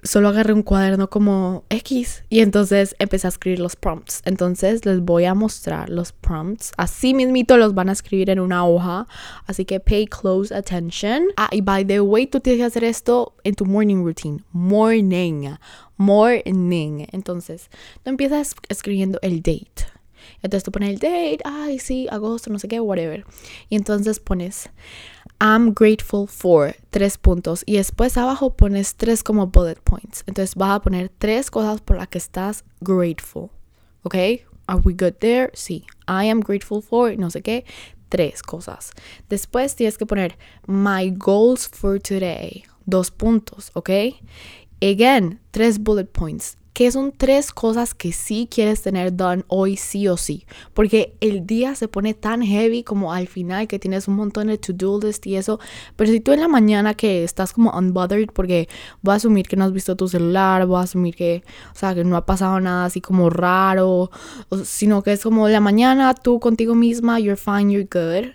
solo 0.02 0.28
agarré 0.28 0.52
un 0.52 0.62
cuaderno 0.62 1.11
como 1.11 1.64
X 1.71 2.25
y 2.28 2.40
entonces 2.40 2.95
empecé 2.99 3.26
a 3.26 3.31
escribir 3.31 3.61
los 3.61 3.76
prompts. 3.76 4.23
Entonces 4.25 4.85
les 4.85 5.00
voy 5.00 5.25
a 5.25 5.35
mostrar 5.35 5.88
los 5.88 6.12
prompts. 6.12 6.73
Así 6.76 7.14
mismito 7.14 7.57
los 7.57 7.75
van 7.75 7.88
a 7.88 7.93
escribir 7.93 8.31
en 8.31 8.40
una 8.40 8.67
hoja. 8.67 9.07
Así 9.47 9.64
que 9.64 9.81
pay 9.81 10.07
close 10.07 10.55
attention. 10.55 11.28
Ah, 11.37 11.49
y 11.52 11.61
by 11.61 11.87
the 11.87 12.00
way, 12.00 12.26
tú 12.26 12.40
tienes 12.40 12.61
que 12.61 12.64
hacer 12.64 12.85
esto 12.85 13.35
en 13.45 13.55
tu 13.55 13.64
morning 13.64 14.02
routine. 14.05 14.43
Morning. 14.52 15.57
Morning. 15.97 17.07
Entonces, 17.12 17.71
tú 18.02 18.11
empiezas 18.11 18.55
escribiendo 18.69 19.19
el 19.23 19.43
date. 19.43 19.99
Entonces 20.43 20.64
tú 20.64 20.73
pones 20.73 20.90
el 20.90 20.99
date, 20.99 21.38
ay, 21.45 21.78
sí, 21.78 22.07
agosto, 22.11 22.50
no 22.50 22.59
sé 22.59 22.69
qué, 22.69 22.81
whatever. 22.81 23.25
Y 23.69 23.76
entonces 23.76 24.21
pones 24.21 24.71
I'm 25.40 25.73
grateful 25.73 26.26
for 26.26 26.75
tres 26.90 27.16
puntos 27.16 27.62
y 27.64 27.76
después 27.76 28.16
abajo 28.16 28.57
pones 28.57 28.97
tres 28.97 29.23
como 29.23 29.47
bullet 29.47 29.80
points. 29.85 30.25
Entonces 30.26 30.57
vas 30.57 30.71
a 30.71 30.80
poner 30.80 31.11
tres 31.18 31.50
cosas 31.50 31.80
por 31.80 31.97
las 31.97 32.09
que 32.09 32.18
estás 32.18 32.64
grateful. 32.80 33.50
¿Ok? 34.02 34.16
Are 34.66 34.80
we 34.85 34.95
good 34.95 35.14
there? 35.21 35.50
Sí. 35.54 35.85
I 36.09 36.28
am 36.28 36.40
grateful 36.40 36.83
for 36.83 37.16
no 37.16 37.30
sé 37.30 37.42
qué. 37.42 37.64
Tres 38.09 38.42
cosas. 38.42 38.90
Después 39.28 39.76
tienes 39.76 39.97
que 39.97 40.07
poner 40.07 40.37
my 40.66 41.11
goals 41.11 41.68
for 41.68 42.00
today. 42.00 42.64
Dos 42.87 43.12
puntos. 43.12 43.71
¿Ok? 43.75 43.90
Again, 44.83 45.40
tres 45.52 45.78
bullet 45.78 46.07
points 46.07 46.57
que 46.78 46.92
son 46.92 47.11
tres 47.11 47.50
cosas 47.50 47.92
que 47.92 48.12
sí 48.12 48.47
quieres 48.49 48.82
tener 48.82 49.16
done 49.16 49.42
hoy 49.49 49.76
sí 49.76 50.06
o 50.06 50.16
sí. 50.16 50.47
Porque 50.75 51.12
el 51.20 51.44
día 51.44 51.75
se 51.75 51.88
pone 51.88 52.14
tan 52.14 52.40
heavy 52.40 52.85
como 52.85 53.12
al 53.12 53.26
final 53.26 53.66
que 53.66 53.80
tienes 53.80 54.06
un 54.06 54.14
montón 54.14 54.47
de 54.47 54.58
to-do 54.58 55.00
list 55.00 55.26
y 55.26 55.35
eso. 55.35 55.58
Pero 55.97 56.12
si 56.12 56.20
tú 56.20 56.30
en 56.30 56.38
la 56.38 56.47
mañana 56.47 56.94
que 56.94 57.25
estás 57.25 57.52
como 57.52 57.76
unbothered 57.76 58.28
porque 58.32 58.68
voy 59.02 59.14
a 59.14 59.16
asumir 59.16 59.49
que 59.49 59.56
no 59.56 59.64
has 59.64 59.73
visto 59.73 59.97
tu 59.97 60.06
celular, 60.06 60.66
voy 60.66 60.78
a 60.78 60.82
asumir 60.82 61.16
que, 61.16 61.42
o 61.75 61.76
sea, 61.76 61.97
que 61.97 62.04
no 62.04 62.16
ha 62.16 62.25
pasado 62.25 62.61
nada 62.61 62.85
así 62.85 63.00
como 63.00 63.28
raro, 63.28 64.12
sino 64.62 65.02
que 65.02 65.14
es 65.14 65.25
como 65.25 65.49
la 65.49 65.58
mañana 65.58 66.14
tú 66.14 66.38
contigo 66.38 66.76
misma, 66.76 67.18
you're 67.18 67.37
fine, 67.37 67.73
you're 67.73 67.88
good. 67.90 68.35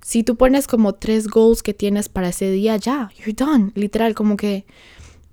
Si 0.00 0.22
tú 0.22 0.36
pones 0.36 0.66
como 0.66 0.94
tres 0.94 1.28
goals 1.28 1.62
que 1.62 1.74
tienes 1.74 2.08
para 2.08 2.30
ese 2.30 2.50
día, 2.50 2.78
ya, 2.78 3.10
you're 3.18 3.34
done. 3.34 3.72
Literal, 3.74 4.14
como 4.14 4.38
que 4.38 4.64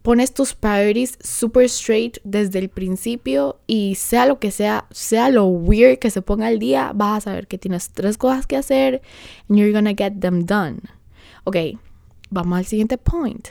pones 0.06 0.36
tus 0.36 0.54
priorities 0.54 1.18
super 1.20 1.66
straight 1.66 2.20
desde 2.24 2.60
el 2.60 2.70
principio 2.70 3.58
y 3.66 3.96
sea 3.96 4.28
lo 4.28 4.38
que 4.38 4.52
sea, 4.52 4.86
sea 4.92 5.30
lo 5.30 5.48
weird 5.48 5.98
que 5.98 6.12
se 6.12 6.22
ponga 6.22 6.48
el 6.52 6.60
día, 6.60 6.92
vas 6.94 7.18
a 7.18 7.32
saber 7.32 7.48
que 7.48 7.58
tienes 7.58 7.90
tres 7.90 8.16
cosas 8.16 8.46
que 8.46 8.56
hacer 8.56 9.02
and 9.50 9.58
you're 9.58 9.74
gonna 9.74 9.96
get 9.98 10.20
them 10.20 10.46
done. 10.46 10.82
Ok, 11.44 11.58
vamos 12.30 12.60
al 12.60 12.66
siguiente 12.66 13.00
point. 13.00 13.48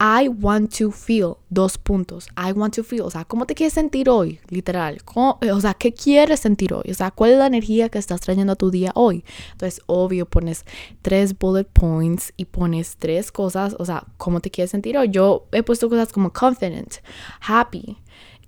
I 0.00 0.28
want 0.28 0.76
to 0.78 0.90
feel, 0.90 1.36
dos 1.50 1.78
puntos. 1.78 2.28
I 2.36 2.52
want 2.52 2.74
to 2.74 2.82
feel, 2.82 3.02
o 3.02 3.10
sea, 3.10 3.24
¿cómo 3.24 3.46
te 3.46 3.54
quieres 3.54 3.74
sentir 3.74 4.08
hoy? 4.08 4.40
Literal. 4.48 5.00
O 5.14 5.60
sea, 5.60 5.74
¿qué 5.74 5.92
quieres 5.92 6.40
sentir 6.40 6.74
hoy? 6.74 6.90
O 6.90 6.94
sea, 6.94 7.12
¿cuál 7.12 7.30
es 7.30 7.38
la 7.38 7.46
energía 7.46 7.88
que 7.88 7.98
estás 7.98 8.20
trayendo 8.20 8.54
a 8.54 8.56
tu 8.56 8.70
día 8.70 8.90
hoy? 8.96 9.24
Entonces, 9.52 9.80
obvio, 9.86 10.26
pones 10.26 10.64
tres 11.00 11.38
bullet 11.38 11.64
points 11.64 12.32
y 12.36 12.46
pones 12.46 12.96
tres 12.98 13.30
cosas, 13.30 13.76
o 13.78 13.84
sea, 13.84 14.04
¿cómo 14.16 14.40
te 14.40 14.50
quieres 14.50 14.72
sentir 14.72 14.98
hoy? 14.98 15.10
Yo 15.10 15.46
he 15.52 15.62
puesto 15.62 15.88
cosas 15.88 16.12
como 16.12 16.32
confident, 16.32 16.96
happy, 17.40 17.96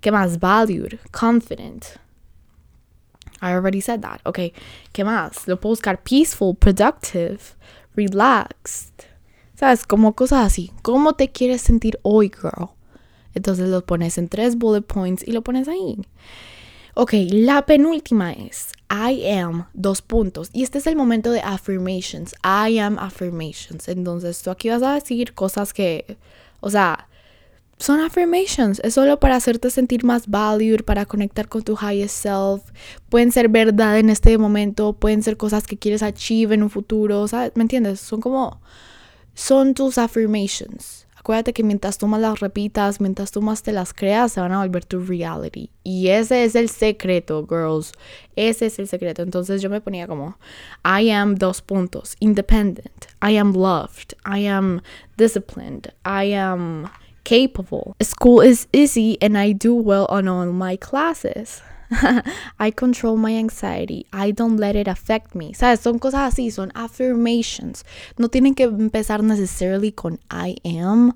¿qué 0.01 0.11
más? 0.11 0.39
Valued, 0.39 0.99
confident. 1.11 1.85
I 3.41 3.51
already 3.53 3.81
said 3.81 4.01
that. 4.01 4.19
Ok, 4.25 4.39
¿qué 4.91 5.03
más? 5.03 5.47
Lo 5.47 5.59
puedo 5.59 5.71
buscar 5.71 6.03
peaceful, 6.03 6.55
productive, 6.55 7.39
relaxed. 7.95 9.06
¿Sabes? 9.57 9.85
Como 9.85 10.13
cosas 10.13 10.45
así. 10.45 10.71
¿Cómo 10.83 11.13
te 11.13 11.29
quieres 11.29 11.61
sentir 11.61 11.99
hoy, 12.03 12.29
girl? 12.29 12.69
Entonces 13.33 13.69
lo 13.69 13.83
pones 13.83 14.19
en 14.19 14.29
tres 14.29 14.55
bullet 14.55 14.83
points 14.83 15.27
y 15.27 15.31
lo 15.31 15.41
pones 15.41 15.67
ahí. 15.67 15.97
Ok, 16.93 17.13
la 17.31 17.65
penúltima 17.65 18.33
es 18.33 18.71
I 18.91 19.31
am, 19.31 19.65
dos 19.73 20.03
puntos. 20.03 20.51
Y 20.53 20.61
este 20.61 20.77
es 20.77 20.85
el 20.85 20.95
momento 20.95 21.31
de 21.31 21.41
affirmations. 21.41 22.35
I 22.43 22.77
am 22.77 22.99
affirmations. 22.99 23.87
Entonces 23.87 24.41
tú 24.43 24.51
aquí 24.51 24.69
vas 24.69 24.83
a 24.83 24.93
decir 24.93 25.33
cosas 25.33 25.73
que, 25.73 26.17
o 26.59 26.69
sea, 26.69 27.07
son 27.79 27.99
affirmations. 27.99 28.79
Es 28.83 28.93
solo 28.93 29.19
para 29.19 29.37
hacerte 29.37 29.71
sentir 29.71 30.03
más 30.03 30.27
valued, 30.27 30.83
para 30.83 31.07
conectar 31.07 31.47
con 31.47 31.63
tu 31.63 31.75
highest 31.79 32.15
self. 32.15 32.61
Pueden 33.09 33.31
ser 33.31 33.49
verdad 33.49 33.97
en 33.97 34.11
este 34.11 34.37
momento, 34.37 34.93
pueden 34.93 35.23
ser 35.23 35.35
cosas 35.35 35.65
que 35.65 35.77
quieres 35.77 36.03
achieve 36.03 36.53
en 36.53 36.61
un 36.61 36.69
futuro, 36.69 37.27
¿sabes? 37.27 37.53
¿Me 37.55 37.63
entiendes? 37.63 37.99
Son 37.99 38.21
como 38.21 38.61
son 39.37 39.75
tus 39.75 39.99
affirmations. 39.99 41.05
Acuérdate 41.15 41.53
que 41.53 41.63
mientras 41.63 41.99
tú 41.99 42.07
más 42.07 42.19
las 42.19 42.39
repitas, 42.39 42.99
mientras 42.99 43.31
tú 43.31 43.41
más 43.41 43.61
te 43.61 43.71
las 43.71 43.93
creas, 43.93 44.31
se 44.31 44.41
van 44.41 44.51
a 44.51 44.59
volver 44.59 44.83
tu 44.83 44.99
reality. 44.99 45.69
Y 45.83 46.07
ese 46.07 46.43
es 46.43 46.55
el 46.55 46.69
secreto, 46.69 47.45
girls. 47.47 47.91
Ese 48.35 48.65
es 48.65 48.79
el 48.79 48.87
secreto. 48.87 49.21
Entonces 49.21 49.61
yo 49.61 49.69
me 49.69 49.79
ponía 49.79 50.07
como, 50.07 50.37
I 50.83 51.11
am 51.11 51.35
dos 51.35 51.61
puntos, 51.61 52.15
independent. 52.19 53.07
I 53.21 53.37
am 53.37 53.53
loved. 53.53 54.15
I 54.25 54.47
am 54.47 54.81
disciplined. 55.17 55.93
I 56.03 56.33
am 56.33 56.89
capable. 57.23 57.95
School 58.01 58.41
is 58.41 58.67
easy 58.71 59.17
and 59.21 59.37
I 59.37 59.53
do 59.53 59.75
well 59.75 60.07
on 60.09 60.27
all 60.27 60.51
my 60.51 60.77
classes. 60.77 61.61
I 62.59 62.71
control 62.71 63.17
my 63.17 63.37
anxiety. 63.37 64.05
I 64.11 64.31
don't 64.31 64.59
let 64.59 64.75
it 64.75 64.87
affect 64.87 65.35
me. 65.35 65.53
¿Sabes? 65.53 65.79
Son 65.79 65.99
cosas 65.99 66.33
así, 66.33 66.51
son 66.51 66.71
affirmations. 66.75 67.85
No 68.17 68.29
tienen 68.29 68.55
que 68.55 68.63
empezar 68.63 69.23
necesariamente 69.23 69.95
con 69.95 70.19
I 70.31 70.57
am. 70.79 71.13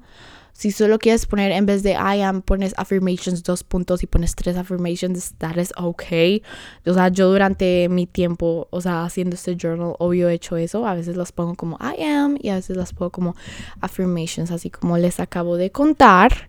Si 0.54 0.72
solo 0.72 1.00
quieres 1.00 1.25
poner 1.25 1.51
en 1.54 1.66
vez 1.66 1.82
de 1.82 1.94
I 1.94 2.22
am, 2.22 2.44
pones 2.44 2.75
affirmations 2.78 3.42
dos 3.42 3.63
puntos 3.63 4.04
y 4.04 4.06
pones 4.06 4.36
tres 4.36 4.58
affirmations, 4.58 5.34
that 5.40 5.56
is 5.56 5.74
okay. 5.75 6.44
O 6.86 6.94
sea, 6.94 7.08
yo 7.08 7.32
durante 7.32 7.90
mi 7.90 8.06
tiempo, 8.06 8.68
o 8.70 8.80
sea, 8.80 9.04
haciendo 9.04 9.36
este 9.36 9.56
journal, 9.56 9.96
obvio 9.98 10.30
he 10.30 10.36
hecho 10.36 10.58
eso. 10.58 10.86
A 10.86 10.94
veces 10.94 11.16
las 11.16 11.32
pongo 11.32 11.56
como 11.56 11.80
I 11.80 12.04
am 12.04 12.38
y 12.40 12.50
a 12.50 12.56
veces 12.56 12.78
las 12.78 12.94
pongo 12.94 13.10
como 13.10 13.36
affirmations, 13.80 14.51
así 14.51 14.70
como 14.70 15.00
les 15.00 15.20
acabo 15.20 15.58
de 15.58 15.72
contar. 15.72 16.48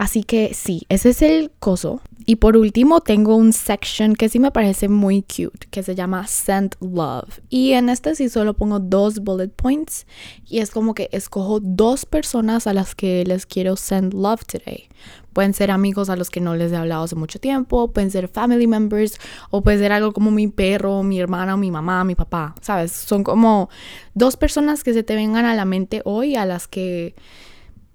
Así 0.00 0.22
que 0.22 0.54
sí, 0.54 0.86
ese 0.88 1.10
es 1.10 1.20
el 1.20 1.50
coso. 1.58 2.00
Y 2.24 2.36
por 2.36 2.56
último 2.56 3.02
tengo 3.02 3.36
un 3.36 3.52
section 3.52 4.14
que 4.14 4.30
sí 4.30 4.38
me 4.38 4.50
parece 4.50 4.88
muy 4.88 5.20
cute, 5.20 5.66
que 5.70 5.82
se 5.82 5.94
llama 5.94 6.26
Send 6.26 6.74
Love. 6.80 7.40
Y 7.50 7.72
en 7.72 7.90
este 7.90 8.14
sí 8.14 8.30
solo 8.30 8.54
pongo 8.54 8.80
dos 8.80 9.18
bullet 9.18 9.48
points 9.48 10.06
y 10.46 10.60
es 10.60 10.70
como 10.70 10.94
que 10.94 11.10
escojo 11.12 11.60
dos 11.60 12.06
personas 12.06 12.66
a 12.66 12.72
las 12.72 12.94
que 12.94 13.24
les 13.26 13.44
quiero 13.44 13.76
send 13.76 14.14
love 14.14 14.42
today. 14.46 14.88
Pueden 15.34 15.52
ser 15.52 15.70
amigos 15.70 16.08
a 16.08 16.16
los 16.16 16.30
que 16.30 16.40
no 16.40 16.56
les 16.56 16.72
he 16.72 16.76
hablado 16.76 17.04
hace 17.04 17.14
mucho 17.14 17.38
tiempo, 17.38 17.92
pueden 17.92 18.10
ser 18.10 18.28
family 18.28 18.66
members 18.66 19.18
o 19.50 19.62
puede 19.62 19.76
ser 19.76 19.92
algo 19.92 20.14
como 20.14 20.30
mi 20.30 20.48
perro, 20.48 21.02
mi 21.02 21.20
hermana, 21.20 21.58
mi 21.58 21.70
mamá, 21.70 22.04
mi 22.04 22.14
papá, 22.14 22.54
¿sabes? 22.62 22.90
Son 22.90 23.22
como 23.22 23.68
dos 24.14 24.38
personas 24.38 24.82
que 24.82 24.94
se 24.94 25.02
te 25.02 25.14
vengan 25.14 25.44
a 25.44 25.54
la 25.54 25.66
mente 25.66 26.00
hoy 26.06 26.36
a 26.36 26.46
las 26.46 26.68
que 26.68 27.14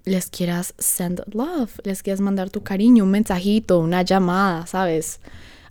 les 0.06 0.30
quieras 0.30 0.72
send 0.78 1.22
love, 1.34 1.78
les 1.84 2.02
quieras 2.02 2.20
mandar 2.20 2.48
tu 2.48 2.62
cariño, 2.62 3.04
un 3.04 3.10
mensajito, 3.10 3.80
una 3.80 4.02
llamada, 4.02 4.66
¿sabes? 4.66 5.20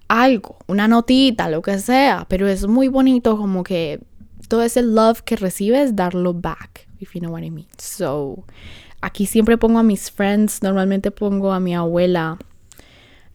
Algo, 0.08 0.58
una 0.68 0.88
notita, 0.88 1.50
lo 1.50 1.62
que 1.62 1.80
sea, 1.80 2.28
pero 2.30 2.48
es 2.48 2.68
muy 2.68 2.90
bonito 2.90 3.38
como 3.38 3.64
que 3.64 4.02
todo 4.48 4.62
ese 4.62 4.84
love 4.84 5.22
que 5.22 5.38
recibes, 5.38 5.96
darlo 5.96 6.34
back, 6.34 6.88
if 7.00 7.14
you 7.16 7.22
know 7.22 7.32
what 7.32 7.44
I 7.44 7.50
mean. 7.50 7.68
So, 7.78 8.44
aquí 9.02 9.26
siempre 9.26 9.58
pongo 9.58 9.80
a 9.80 9.84
mis 9.84 10.12
friends, 10.12 10.62
normalmente 10.62 11.12
pongo 11.12 11.54
a 11.54 11.60
mi 11.62 11.74
abuela, 11.74 12.38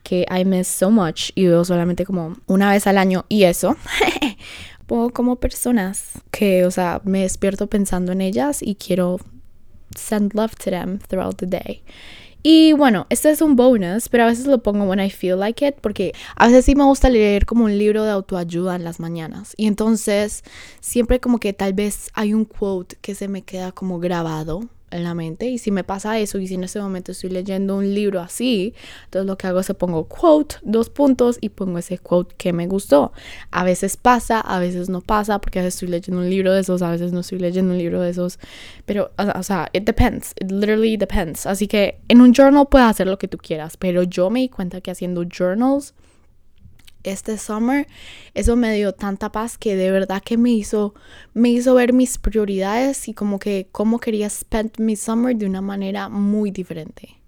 que 0.02 0.26
I 0.30 0.44
miss 0.44 0.68
so 0.68 0.90
much, 0.90 1.30
y 1.34 1.46
veo 1.46 1.64
solamente 1.64 2.04
como 2.04 2.36
una 2.46 2.70
vez 2.70 2.86
al 2.86 2.98
año, 2.98 3.24
y 3.28 3.44
eso. 3.44 3.74
pongo 4.86 5.10
como 5.10 5.36
personas 5.36 6.10
que, 6.30 6.66
o 6.66 6.70
sea, 6.70 7.00
me 7.04 7.22
despierto 7.22 7.68
pensando 7.68 8.12
en 8.12 8.20
ellas 8.20 8.60
y 8.60 8.74
quiero 8.74 9.18
send 9.96 10.34
love 10.34 10.54
to 10.56 10.70
them 10.70 10.98
throughout 10.98 11.36
the 11.36 11.46
day. 11.46 11.82
Y 12.42 12.72
bueno, 12.72 13.06
este 13.10 13.30
es 13.30 13.42
un 13.42 13.54
bonus, 13.54 14.08
pero 14.08 14.24
a 14.24 14.26
veces 14.26 14.46
lo 14.46 14.62
pongo 14.62 14.84
when 14.84 14.98
I 14.98 15.10
feel 15.10 15.38
like 15.38 15.66
it, 15.66 15.74
porque 15.80 16.14
a 16.36 16.46
veces 16.46 16.64
sí 16.64 16.74
me 16.74 16.84
gusta 16.84 17.10
leer 17.10 17.44
como 17.44 17.64
un 17.64 17.76
libro 17.76 18.04
de 18.04 18.10
autoayuda 18.12 18.76
en 18.76 18.84
las 18.84 18.98
mañanas. 18.98 19.52
Y 19.58 19.66
entonces 19.66 20.42
siempre 20.80 21.20
como 21.20 21.38
que 21.38 21.52
tal 21.52 21.74
vez 21.74 22.08
hay 22.14 22.32
un 22.32 22.46
quote 22.46 22.96
que 23.02 23.14
se 23.14 23.28
me 23.28 23.42
queda 23.42 23.72
como 23.72 23.98
grabado 23.98 24.62
en 24.90 25.04
la 25.04 25.14
mente 25.14 25.46
y 25.46 25.58
si 25.58 25.70
me 25.70 25.84
pasa 25.84 26.18
eso 26.18 26.38
y 26.38 26.46
si 26.46 26.54
en 26.54 26.64
ese 26.64 26.80
momento 26.80 27.12
estoy 27.12 27.30
leyendo 27.30 27.76
un 27.76 27.94
libro 27.94 28.20
así, 28.20 28.74
entonces 29.04 29.26
lo 29.26 29.36
que 29.36 29.46
hago 29.46 29.60
es 29.60 29.70
pongo 29.78 30.04
quote, 30.04 30.56
dos 30.62 30.90
puntos 30.90 31.38
y 31.40 31.50
pongo 31.50 31.78
ese 31.78 31.98
quote 31.98 32.34
que 32.36 32.52
me 32.52 32.66
gustó. 32.66 33.12
A 33.50 33.64
veces 33.64 33.96
pasa, 33.96 34.40
a 34.40 34.58
veces 34.58 34.88
no 34.88 35.00
pasa 35.00 35.40
porque 35.40 35.60
a 35.60 35.62
veces 35.62 35.74
estoy 35.74 35.88
leyendo 35.88 36.20
un 36.20 36.30
libro 36.30 36.52
de 36.52 36.60
esos, 36.60 36.82
a 36.82 36.90
veces 36.90 37.12
no 37.12 37.20
estoy 37.20 37.38
leyendo 37.38 37.72
un 37.72 37.78
libro 37.78 38.00
de 38.00 38.10
esos, 38.10 38.38
pero 38.84 39.10
o 39.16 39.42
sea, 39.42 39.68
it 39.72 39.84
depends, 39.84 40.32
it 40.40 40.50
literally 40.50 40.96
depends. 40.96 41.46
Así 41.46 41.66
que 41.66 42.00
en 42.08 42.20
un 42.20 42.32
journal 42.34 42.66
puedes 42.68 42.88
hacer 42.88 43.06
lo 43.06 43.18
que 43.18 43.28
tú 43.28 43.38
quieras, 43.38 43.76
pero 43.76 44.02
yo 44.02 44.30
me 44.30 44.40
di 44.40 44.48
cuenta 44.48 44.80
que 44.80 44.90
haciendo 44.90 45.24
journals 45.24 45.94
este 47.04 47.38
summer, 47.38 47.86
eso 48.34 48.56
me 48.56 48.74
dio 48.74 48.92
tanta 48.92 49.32
paz 49.32 49.58
que 49.58 49.76
de 49.76 49.90
verdad 49.90 50.22
que 50.24 50.36
me 50.36 50.50
hizo, 50.50 50.94
me 51.34 51.50
hizo 51.50 51.74
ver 51.74 51.92
mis 51.92 52.18
prioridades 52.18 53.08
y 53.08 53.14
como 53.14 53.38
que 53.38 53.68
cómo 53.72 53.98
quería 53.98 54.28
spend 54.28 54.78
mi 54.78 54.96
summer 54.96 55.36
de 55.36 55.46
una 55.46 55.60
manera 55.60 56.08
muy 56.08 56.50
diferente. 56.50 57.20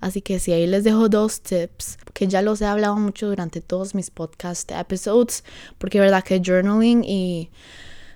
Así 0.00 0.20
que 0.20 0.38
sí, 0.38 0.52
ahí 0.52 0.66
les 0.66 0.84
dejo 0.84 1.08
dos 1.08 1.40
tips 1.40 1.98
que 2.12 2.26
ya 2.26 2.42
los 2.42 2.60
he 2.60 2.66
hablado 2.66 2.96
mucho 2.96 3.28
durante 3.28 3.60
todos 3.60 3.94
mis 3.94 4.10
podcast 4.10 4.70
episodes, 4.72 5.42
porque 5.78 6.00
verdad 6.00 6.22
que 6.22 6.40
journaling 6.44 7.02
y 7.02 7.50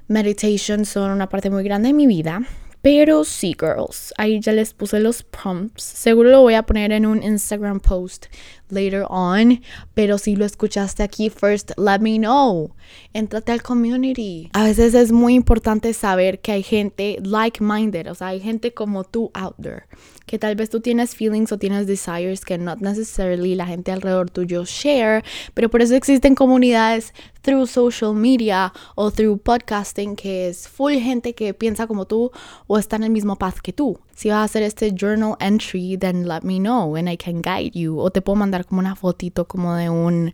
meditation 0.09 0.85
son 0.85 1.11
una 1.11 1.29
parte 1.29 1.51
muy 1.51 1.65
grande 1.65 1.89
de 1.89 1.95
mi 1.95 2.07
vida. 2.07 2.43
Pero 2.83 3.25
sí, 3.25 3.55
girls, 3.59 4.15
ahí 4.17 4.41
ya 4.41 4.53
les 4.53 4.73
puse 4.73 5.01
los 5.01 5.23
prompts. 5.23 5.83
Seguro 5.83 6.31
lo 6.31 6.41
voy 6.41 6.55
a 6.55 6.63
poner 6.63 6.93
en 6.93 7.05
un 7.05 7.23
Instagram 7.23 7.81
post 7.81 8.27
later 8.71 9.05
on. 9.09 9.61
Pero 9.95 10.17
si 10.17 10.37
lo 10.37 10.45
escuchaste 10.45 11.03
aquí 11.03 11.29
first, 11.29 11.73
let 11.77 11.99
me 11.99 12.19
know. 12.19 12.75
Entrate 13.13 13.53
al 13.53 13.63
community. 13.63 14.49
A 14.55 14.65
veces 14.65 14.95
es 14.95 15.13
muy 15.13 15.35
importante 15.35 15.93
saber 15.93 16.41
que 16.41 16.53
hay 16.53 16.63
gente 16.63 17.19
like-minded, 17.23 18.11
o 18.11 18.15
sea, 18.15 18.29
hay 18.29 18.41
gente 18.41 18.73
como 18.73 19.05
tú 19.05 19.31
out 19.35 19.57
there. 19.61 19.85
Que 20.31 20.39
tal 20.39 20.55
vez 20.55 20.71
tú 20.71 20.79
tienes 20.79 21.17
feelings 21.17 21.51
o 21.51 21.59
tienes 21.59 21.89
desires 21.89 22.45
que 22.45 22.57
not 22.57 22.79
necessarily 22.81 23.57
la 23.57 23.67
gente 23.67 23.91
alrededor 23.91 24.31
tuyo 24.31 24.65
share. 24.65 25.25
Pero 25.55 25.69
por 25.69 25.83
eso 25.83 25.97
existen 25.97 26.37
comunidades 26.37 27.13
through 27.43 27.67
social 27.67 28.15
media 28.15 28.73
o 28.95 29.11
through 29.11 29.43
podcasting 29.43 30.15
que 30.15 30.47
es 30.47 30.69
full 30.69 30.93
gente 31.01 31.35
que 31.35 31.53
piensa 31.53 31.89
como 31.89 32.05
tú 32.05 32.31
o 32.69 32.79
está 32.79 32.95
en 32.95 33.03
el 33.03 33.11
mismo 33.11 33.35
path 33.35 33.59
que 33.59 33.73
tú. 33.73 33.99
Si 34.15 34.29
vas 34.29 34.39
a 34.39 34.45
hacer 34.45 34.63
este 34.63 34.93
journal 34.93 35.35
entry, 35.41 35.97
then 35.99 36.29
let 36.29 36.43
me 36.45 36.61
know 36.61 36.95
and 36.95 37.11
I 37.11 37.17
can 37.17 37.43
guide 37.43 37.73
you. 37.73 37.99
O 37.99 38.11
te 38.13 38.23
puedo 38.23 38.37
mandar 38.37 38.65
como 38.67 38.79
una 38.79 38.95
fotito 38.95 39.49
como 39.49 39.75
de 39.75 39.91
un 39.91 40.33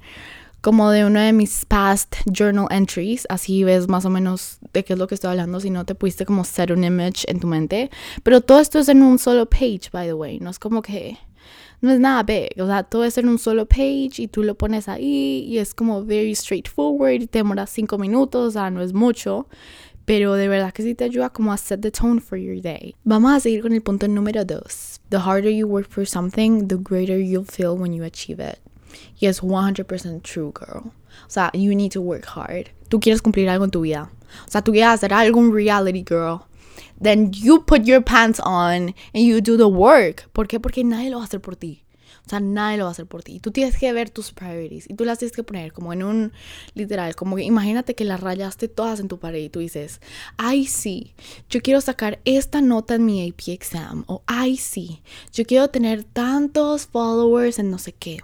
como 0.66 0.90
de 0.90 1.04
uno 1.04 1.20
de 1.20 1.32
mis 1.32 1.64
past 1.64 2.16
journal 2.26 2.66
entries, 2.72 3.24
así 3.30 3.62
ves 3.62 3.86
más 3.86 4.04
o 4.04 4.10
menos 4.10 4.58
de 4.72 4.82
qué 4.82 4.94
es 4.94 4.98
lo 4.98 5.06
que 5.06 5.14
estoy 5.14 5.30
hablando, 5.30 5.60
si 5.60 5.70
no 5.70 5.84
te 5.84 5.94
pudiste 5.94 6.26
como 6.26 6.42
set 6.42 6.72
un 6.72 6.82
image 6.82 7.24
en 7.28 7.38
tu 7.38 7.46
mente, 7.46 7.88
pero 8.24 8.40
todo 8.40 8.58
esto 8.58 8.80
es 8.80 8.88
en 8.88 9.00
un 9.00 9.20
solo 9.20 9.46
page, 9.46 9.90
by 9.92 10.08
the 10.08 10.12
way, 10.12 10.40
no 10.40 10.50
es 10.50 10.58
como 10.58 10.82
que 10.82 11.18
no 11.80 11.92
es 11.92 12.00
nada 12.00 12.24
big, 12.24 12.60
o 12.60 12.66
sea, 12.66 12.82
todo 12.82 13.04
es 13.04 13.16
en 13.16 13.28
un 13.28 13.38
solo 13.38 13.66
page 13.66 14.14
y 14.16 14.26
tú 14.26 14.42
lo 14.42 14.56
pones 14.56 14.88
ahí 14.88 15.44
y 15.46 15.58
es 15.58 15.72
como 15.72 16.04
very 16.04 16.34
straightforward 16.34 17.22
y 17.22 17.26
te 17.28 17.38
demora 17.38 17.68
cinco 17.68 17.96
minutos, 17.96 18.48
o 18.48 18.50
sea, 18.50 18.68
no 18.68 18.82
es 18.82 18.92
mucho, 18.92 19.46
pero 20.04 20.34
de 20.34 20.48
verdad 20.48 20.72
que 20.72 20.82
sí 20.82 20.96
te 20.96 21.04
ayuda 21.04 21.30
como 21.30 21.52
a 21.52 21.58
set 21.58 21.80
the 21.80 21.92
tone 21.92 22.20
for 22.20 22.38
your 22.38 22.60
day. 22.60 22.96
Vamos 23.04 23.32
a 23.32 23.38
seguir 23.38 23.62
con 23.62 23.72
el 23.72 23.82
punto 23.82 24.08
número 24.08 24.44
dos. 24.44 25.00
The 25.10 25.18
harder 25.18 25.52
you 25.52 25.68
work 25.68 25.88
for 25.88 26.04
something, 26.04 26.66
the 26.66 26.76
greater 26.76 27.20
you'll 27.20 27.46
feel 27.46 27.76
when 27.78 27.92
you 27.92 28.02
achieve 28.02 28.40
it. 28.40 28.58
Y 29.18 29.26
es 29.26 29.42
100% 29.42 30.22
true, 30.22 30.52
girl. 30.58 30.92
O 31.26 31.30
sea, 31.30 31.50
you 31.52 31.74
need 31.74 31.92
to 31.92 32.00
work 32.00 32.26
hard. 32.26 32.70
Tú 32.88 33.00
quieres 33.00 33.22
cumplir 33.22 33.48
algo 33.48 33.64
en 33.64 33.70
tu 33.70 33.80
vida. 33.80 34.10
O 34.46 34.50
sea, 34.50 34.62
tú 34.62 34.72
quieres 34.72 34.90
hacer 34.90 35.12
algo 35.12 35.40
en 35.40 35.52
reality, 35.52 36.04
girl. 36.06 36.40
Then 37.00 37.32
you 37.32 37.64
put 37.64 37.82
your 37.84 38.02
pants 38.02 38.40
on 38.40 38.94
and 39.14 39.24
you 39.24 39.40
do 39.40 39.56
the 39.56 39.64
work. 39.64 40.28
¿Por 40.32 40.46
qué? 40.46 40.60
Porque 40.60 40.84
nadie 40.84 41.10
lo 41.10 41.18
va 41.18 41.22
a 41.22 41.26
hacer 41.26 41.40
por 41.40 41.56
ti. 41.56 41.82
O 42.26 42.28
sea, 42.28 42.40
nadie 42.40 42.76
lo 42.76 42.84
va 42.84 42.90
a 42.90 42.92
hacer 42.92 43.06
por 43.06 43.22
ti. 43.22 43.38
Tú 43.38 43.52
tienes 43.52 43.78
que 43.78 43.92
ver 43.92 44.10
tus 44.10 44.32
priorities 44.32 44.90
y 44.90 44.94
tú 44.94 45.04
las 45.04 45.18
tienes 45.18 45.34
que 45.34 45.44
poner 45.44 45.72
como 45.72 45.92
en 45.92 46.02
un 46.02 46.32
literal, 46.74 47.14
como 47.14 47.36
que 47.36 47.44
imagínate 47.44 47.94
que 47.94 48.04
las 48.04 48.20
rayaste 48.20 48.66
todas 48.66 48.98
en 48.98 49.06
tu 49.06 49.20
pared 49.20 49.44
y 49.44 49.48
tú 49.48 49.60
dices, 49.60 50.00
ay 50.36 50.66
sí, 50.66 51.14
yo 51.48 51.62
quiero 51.62 51.80
sacar 51.80 52.18
esta 52.24 52.60
nota 52.60 52.96
en 52.96 53.04
mi 53.04 53.28
AP 53.28 53.48
exam 53.48 54.02
o 54.08 54.22
ay 54.26 54.56
sí, 54.56 55.02
yo 55.32 55.44
quiero 55.44 55.68
tener 55.68 56.02
tantos 56.02 56.86
followers 56.86 57.60
en 57.60 57.70
no 57.70 57.78
sé 57.78 57.92
qué. 57.92 58.18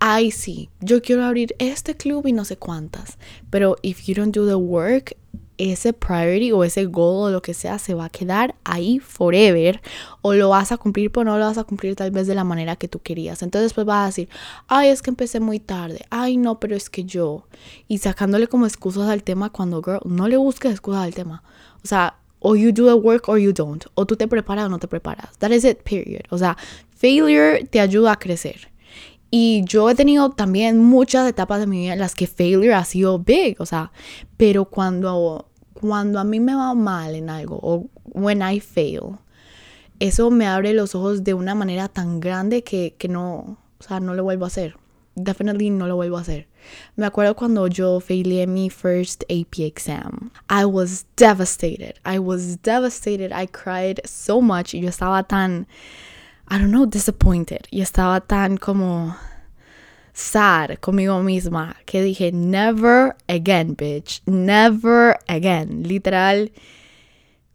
Ay 0.00 0.30
sí, 0.30 0.70
yo 0.80 1.02
quiero 1.02 1.24
abrir 1.24 1.56
este 1.58 1.96
club 1.96 2.26
y 2.26 2.32
no 2.32 2.44
sé 2.44 2.56
cuántas. 2.56 3.18
Pero 3.50 3.76
if 3.82 4.02
you 4.06 4.14
don't 4.14 4.34
do 4.34 4.46
the 4.46 4.54
work, 4.54 5.16
ese 5.58 5.92
priority 5.92 6.52
o 6.52 6.62
ese 6.62 6.86
goal 6.86 7.28
o 7.28 7.30
lo 7.30 7.42
que 7.42 7.52
sea 7.52 7.78
se 7.78 7.92
va 7.92 8.06
a 8.06 8.08
quedar 8.08 8.54
ahí 8.62 9.00
forever 9.00 9.82
o 10.22 10.34
lo 10.34 10.50
vas 10.50 10.70
a 10.70 10.76
cumplir 10.76 11.10
pero 11.10 11.24
no 11.24 11.36
lo 11.36 11.44
vas 11.44 11.58
a 11.58 11.64
cumplir 11.64 11.96
tal 11.96 12.12
vez 12.12 12.28
de 12.28 12.36
la 12.36 12.44
manera 12.44 12.76
que 12.76 12.86
tú 12.88 13.00
querías. 13.00 13.42
Entonces 13.42 13.66
después 13.66 13.84
vas 13.84 14.04
a 14.04 14.06
decir, 14.06 14.28
ay, 14.68 14.88
es 14.88 15.02
que 15.02 15.10
empecé 15.10 15.40
muy 15.40 15.58
tarde, 15.58 16.06
ay, 16.10 16.36
no, 16.36 16.60
pero 16.60 16.76
es 16.76 16.88
que 16.88 17.04
yo. 17.04 17.46
Y 17.88 17.98
sacándole 17.98 18.46
como 18.46 18.66
excusas 18.66 19.08
al 19.08 19.24
tema 19.24 19.50
cuando, 19.50 19.82
girl, 19.82 20.00
no 20.04 20.28
le 20.28 20.36
busques 20.36 20.70
excusas 20.70 21.02
al 21.02 21.14
tema. 21.14 21.42
O 21.84 21.88
sea, 21.88 22.16
o 22.40 22.54
you 22.54 22.72
do 22.72 22.86
the 22.86 22.94
work 22.94 23.28
or 23.28 23.38
you 23.38 23.52
don't. 23.52 23.84
O 23.94 24.06
tú 24.06 24.16
te 24.16 24.28
preparas 24.28 24.66
o 24.66 24.68
no 24.68 24.78
te 24.78 24.86
preparas. 24.86 25.36
That 25.38 25.50
is 25.50 25.64
it, 25.64 25.78
period. 25.82 26.22
O 26.30 26.38
sea, 26.38 26.56
failure 26.90 27.64
te 27.64 27.80
ayuda 27.80 28.12
a 28.12 28.18
crecer. 28.18 28.68
Y 29.30 29.62
yo 29.64 29.90
he 29.90 29.94
tenido 29.94 30.30
también 30.30 30.78
muchas 30.78 31.28
etapas 31.28 31.60
de 31.60 31.66
mi 31.66 31.80
vida 31.80 31.92
en 31.92 31.98
las 31.98 32.14
que 32.14 32.26
failure 32.26 32.74
ha 32.74 32.84
sido 32.84 33.18
big, 33.18 33.60
o 33.60 33.66
sea, 33.66 33.92
pero 34.36 34.64
cuando 34.64 35.48
cuando 35.80 36.18
a 36.18 36.24
mí 36.24 36.40
me 36.40 36.54
va 36.54 36.74
mal 36.74 37.14
en 37.14 37.30
algo 37.30 37.58
o 37.62 37.88
when 38.04 38.42
I 38.42 38.58
fail, 38.58 39.18
eso 40.00 40.30
me 40.30 40.46
abre 40.46 40.72
los 40.72 40.94
ojos 40.94 41.24
de 41.24 41.34
una 41.34 41.54
manera 41.54 41.88
tan 41.88 42.20
grande 42.20 42.62
que, 42.62 42.94
que 42.98 43.08
no, 43.08 43.58
o 43.78 43.82
sea, 43.86 44.00
no 44.00 44.14
lo 44.14 44.24
vuelvo 44.24 44.44
a 44.44 44.48
hacer. 44.48 44.76
Definitely 45.14 45.70
no 45.70 45.88
lo 45.88 45.96
vuelvo 45.96 46.16
a 46.16 46.20
hacer. 46.20 46.46
Me 46.94 47.06
acuerdo 47.06 47.34
cuando 47.34 47.66
yo 47.66 47.98
failé 47.98 48.46
mi 48.46 48.70
first 48.70 49.24
AP 49.24 49.58
exam. 49.60 50.30
I 50.48 50.64
was 50.64 51.06
devastated. 51.16 51.94
I 52.04 52.20
was 52.20 52.60
devastated. 52.62 53.32
I 53.32 53.48
cried 53.48 54.00
so 54.04 54.40
much. 54.40 54.74
Yo 54.74 54.88
estaba 54.88 55.24
tan, 55.24 55.66
I 56.50 56.56
don't 56.58 56.70
know, 56.70 56.86
disappointed. 56.86 57.66
Y 57.70 57.82
estaba 57.82 58.20
tan 58.20 58.56
como 58.56 59.16
sad 60.14 60.78
conmigo 60.80 61.22
misma 61.22 61.76
que 61.84 62.02
dije, 62.02 62.32
never 62.32 63.14
again, 63.28 63.76
bitch, 63.76 64.22
never 64.26 65.18
again. 65.28 65.82
Literal, 65.82 66.50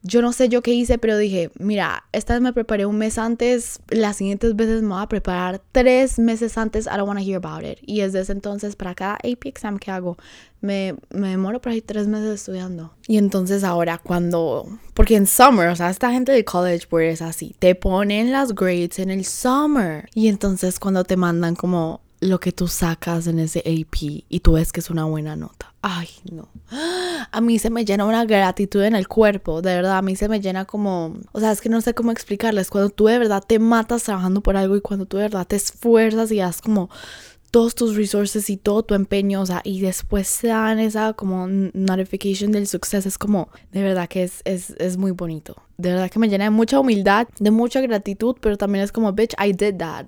yo 0.03 0.21
no 0.21 0.33
sé 0.33 0.49
yo 0.49 0.61
qué 0.61 0.71
hice, 0.71 0.97
pero 0.97 1.17
dije, 1.17 1.49
mira, 1.57 2.03
esta 2.11 2.33
vez 2.33 2.41
me 2.41 2.53
preparé 2.53 2.85
un 2.85 2.97
mes 2.97 3.17
antes, 3.17 3.79
las 3.89 4.17
siguientes 4.17 4.55
veces 4.55 4.81
me 4.81 4.89
voy 4.89 5.01
a 5.01 5.07
preparar 5.07 5.61
tres 5.71 6.19
meses 6.19 6.57
antes, 6.57 6.85
I 6.85 6.97
don't 6.97 7.07
want 7.07 7.19
to 7.19 7.25
hear 7.25 7.37
about 7.37 7.63
it. 7.63 7.79
Y 7.81 8.01
desde 8.01 8.19
ese 8.19 8.33
entonces, 8.33 8.75
para 8.75 8.95
cada 8.95 9.15
AP 9.15 9.45
exam 9.45 9.79
que 9.79 9.91
hago, 9.91 10.17
me, 10.59 10.95
me 11.09 11.29
demoro 11.29 11.61
por 11.61 11.71
ahí 11.71 11.81
tres 11.81 12.07
meses 12.07 12.35
estudiando. 12.35 12.93
Y 13.07 13.17
entonces 13.17 13.63
ahora 13.63 13.97
cuando, 13.97 14.67
porque 14.93 15.15
en 15.15 15.25
summer, 15.25 15.69
o 15.69 15.75
sea, 15.75 15.89
esta 15.89 16.11
gente 16.11 16.31
de 16.31 16.43
college 16.43 16.87
pues 16.89 17.15
es 17.15 17.21
así, 17.21 17.55
te 17.59 17.73
ponen 17.75 18.31
las 18.31 18.53
grades 18.53 18.99
en 18.99 19.09
el 19.09 19.25
summer. 19.25 20.09
Y 20.13 20.27
entonces 20.27 20.79
cuando 20.79 21.05
te 21.05 21.15
mandan 21.15 21.55
como 21.55 22.01
lo 22.23 22.39
que 22.39 22.51
tú 22.51 22.67
sacas 22.67 23.27
en 23.27 23.39
ese 23.39 23.59
AP 23.59 24.25
y 24.29 24.39
tú 24.41 24.53
ves 24.53 24.71
que 24.71 24.79
es 24.79 24.89
una 24.89 25.05
buena 25.05 25.36
nota. 25.36 25.73
Ay, 25.81 26.07
no. 26.31 26.49
A 27.31 27.41
mí 27.41 27.59
se 27.59 27.69
me 27.69 27.86
llena 27.86 28.05
una 28.05 28.25
gratitud 28.25 28.81
en 28.83 28.95
el 28.95 29.07
cuerpo, 29.07 29.62
de 29.62 29.75
verdad. 29.75 29.97
A 29.97 30.01
mí 30.01 30.15
se 30.15 30.29
me 30.29 30.39
llena 30.39 30.65
como, 30.65 31.17
o 31.31 31.39
sea, 31.39 31.51
es 31.51 31.62
que 31.62 31.69
no 31.69 31.81
sé 31.81 31.93
cómo 31.93 32.12
explicarles. 32.12 32.69
Cuando 32.69 32.89
tú 32.89 33.05
de 33.05 33.19
verdad 33.19 33.43
te 33.45 33.59
matas 33.59 34.03
trabajando 34.03 34.41
por 34.41 34.55
algo 34.55 34.75
y 34.75 34.81
cuando 34.81 35.05
tú 35.05 35.17
de 35.17 35.23
verdad 35.23 35.45
te 35.45 35.57
esfuerzas 35.57 36.31
y 36.31 36.38
das 36.38 36.62
como 36.62 36.89
todos 37.51 37.75
tus 37.75 37.95
resources 37.95 38.49
y 38.49 38.57
todo 38.57 38.81
tu 38.81 38.95
empeño, 38.95 39.41
o 39.41 39.45
sea, 39.45 39.62
y 39.63 39.81
después 39.81 40.39
te 40.41 40.47
dan 40.47 40.79
esa 40.79 41.13
como 41.13 41.47
notification 41.47 42.51
del 42.51 42.65
suceso, 42.65 43.07
es 43.07 43.19
como, 43.19 43.49
de 43.71 43.83
verdad 43.83 44.09
que 44.09 44.23
es, 44.23 44.41
es, 44.43 44.71
es 44.79 44.97
muy 44.97 45.12
bonito. 45.12 45.55
De 45.77 45.91
verdad 45.91 46.09
que 46.09 46.17
me 46.17 46.29
llena 46.29 46.45
de 46.45 46.49
mucha 46.49 46.79
humildad, 46.79 47.27
de 47.39 47.51
mucha 47.51 47.79
gratitud, 47.81 48.38
pero 48.41 48.57
también 48.57 48.83
es 48.83 48.91
como, 48.91 49.12
bitch, 49.13 49.33
I 49.39 49.51
did 49.51 49.75
that. 49.77 50.07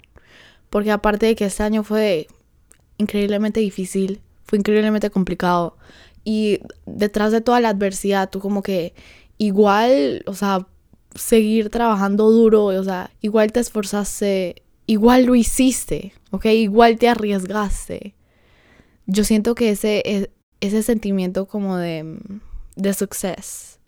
Porque 0.69 0.91
aparte 0.91 1.25
de 1.25 1.35
que 1.35 1.45
este 1.45 1.63
año 1.63 1.83
fue 1.83 2.27
increíblemente 2.97 3.59
difícil, 3.59 4.21
fue 4.43 4.59
increíblemente 4.59 5.09
complicado, 5.09 5.77
y 6.23 6.59
detrás 6.85 7.31
de 7.31 7.41
toda 7.41 7.59
la 7.59 7.69
adversidad, 7.69 8.29
tú 8.29 8.39
como 8.39 8.63
que 8.63 8.93
igual, 9.37 10.23
o 10.25 10.33
sea, 10.33 10.67
seguir 11.13 11.69
trabajando 11.69 12.31
duro, 12.31 12.65
o 12.65 12.83
sea, 12.83 13.11
igual 13.21 13.51
te 13.51 13.59
esforzaste, 13.59 14.63
igual 14.87 15.25
lo 15.25 15.35
hiciste, 15.35 16.13
¿ok? 16.31 16.45
Igual 16.45 16.97
te 16.97 17.07
arriesgaste. 17.07 18.15
Yo 19.05 19.23
siento 19.23 19.55
que 19.55 19.69
ese, 19.69 20.01
e, 20.05 20.31
ese 20.61 20.81
sentimiento 20.81 21.45
como 21.47 21.77
de, 21.77 22.17
de 22.75 22.93
success 22.93 23.79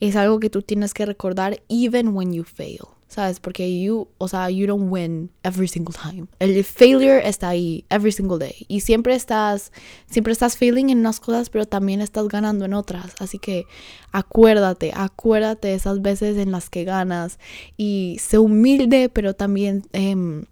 es 0.00 0.16
algo 0.16 0.38
que 0.38 0.50
tú 0.50 0.62
tienes 0.62 0.94
que 0.94 1.06
recordar 1.06 1.62
even 1.68 2.08
when 2.08 2.32
you 2.32 2.44
fail. 2.44 2.88
¿Sabes? 3.10 3.40
Porque 3.40 3.82
you, 3.82 4.08
o 4.18 4.28
sea, 4.28 4.50
you 4.50 4.68
don't 4.68 4.90
win 4.90 5.30
every 5.42 5.66
single 5.66 5.94
time. 5.94 6.28
El 6.38 6.64
failure 6.64 7.28
está 7.28 7.48
ahí 7.48 7.84
every 7.90 8.12
single 8.12 8.38
day 8.38 8.64
y 8.68 8.80
siempre 8.80 9.14
estás 9.16 9.72
siempre 10.06 10.32
estás 10.32 10.56
failing 10.56 10.90
en 10.90 11.00
unas 11.00 11.18
cosas, 11.18 11.50
pero 11.50 11.66
también 11.66 12.00
estás 12.00 12.28
ganando 12.28 12.64
en 12.64 12.72
otras. 12.72 13.14
Así 13.18 13.40
que 13.40 13.66
acuérdate, 14.12 14.92
acuérdate 14.94 15.68
de 15.68 15.74
esas 15.74 16.00
veces 16.00 16.38
en 16.38 16.52
las 16.52 16.70
que 16.70 16.84
ganas 16.84 17.40
y 17.76 18.16
sé 18.20 18.38
humilde, 18.38 19.08
pero 19.08 19.34
también 19.34 19.82
em, 19.92 20.44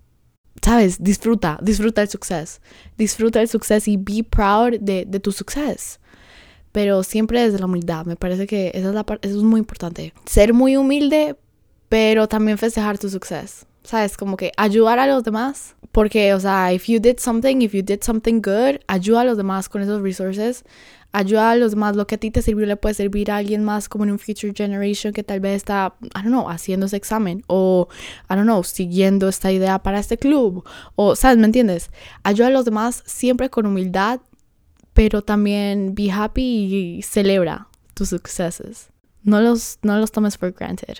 ¿sabes? 0.60 1.02
Disfruta, 1.02 1.60
disfruta 1.62 2.02
el 2.02 2.08
suceso. 2.08 2.60
Disfruta 2.96 3.40
el 3.40 3.48
suceso 3.48 3.88
y 3.88 3.96
be 3.96 4.24
proud 4.24 4.80
de, 4.80 5.04
de 5.06 5.20
tu 5.20 5.30
suceso 5.30 6.00
pero 6.70 7.02
siempre 7.02 7.42
desde 7.42 7.58
la 7.58 7.64
humildad. 7.64 8.04
Me 8.04 8.14
parece 8.14 8.46
que 8.46 8.70
esa 8.74 8.88
es 8.88 8.94
la 8.94 9.04
eso 9.22 9.36
es 9.38 9.42
muy 9.42 9.58
importante. 9.58 10.12
Ser 10.26 10.52
muy 10.52 10.76
humilde, 10.76 11.36
pero 11.88 12.28
también 12.28 12.58
festejar 12.58 12.98
tu 12.98 13.08
suceso. 13.08 13.66
¿Sabes? 13.82 14.18
Como 14.18 14.36
que 14.36 14.52
ayudar 14.58 14.98
a 14.98 15.06
los 15.06 15.24
demás. 15.24 15.74
Porque, 15.92 16.34
o 16.34 16.40
sea, 16.40 16.72
if 16.74 16.86
you 16.88 17.00
did 17.00 17.18
something, 17.18 17.62
if 17.62 17.72
you 17.72 17.82
did 17.82 18.02
something 18.02 18.42
good, 18.42 18.80
ayuda 18.86 19.22
a 19.22 19.24
los 19.24 19.38
demás 19.38 19.70
con 19.70 19.80
esos 19.80 20.02
resources. 20.02 20.64
Ayuda 21.12 21.52
a 21.52 21.56
los 21.56 21.70
demás. 21.70 21.96
Lo 21.96 22.06
que 22.06 22.16
a 22.16 22.18
ti 22.18 22.30
te 22.30 22.42
sirvió 22.42 22.66
le 22.66 22.76
puede 22.76 22.94
servir 22.94 23.30
a 23.30 23.38
alguien 23.38 23.64
más 23.64 23.88
como 23.88 24.04
en 24.04 24.10
un 24.10 24.18
future 24.18 24.52
generation 24.54 25.14
que 25.14 25.24
tal 25.24 25.40
vez 25.40 25.56
está, 25.56 25.94
I 26.02 26.22
don't 26.22 26.26
know, 26.26 26.50
haciendo 26.50 26.84
ese 26.84 26.98
examen. 26.98 27.42
O, 27.46 27.88
I 28.28 28.34
don't 28.34 28.42
know, 28.42 28.62
siguiendo 28.62 29.26
esta 29.26 29.50
idea 29.50 29.78
para 29.82 29.98
este 29.98 30.18
club. 30.18 30.64
O, 30.94 31.16
¿sabes? 31.16 31.38
¿Me 31.38 31.46
entiendes? 31.46 31.90
Ayuda 32.24 32.48
a 32.48 32.50
los 32.50 32.66
demás 32.66 33.02
siempre 33.06 33.48
con 33.48 33.64
humildad. 33.64 34.20
Pero 34.92 35.22
también 35.22 35.94
be 35.94 36.10
happy 36.10 36.98
y 36.98 37.02
celebra 37.02 37.68
tus 37.94 38.10
sucesos. 38.10 38.88
No 39.22 39.40
los, 39.40 39.78
no 39.82 39.98
los 39.98 40.12
tomes 40.12 40.36
for 40.36 40.52
granted. 40.52 40.98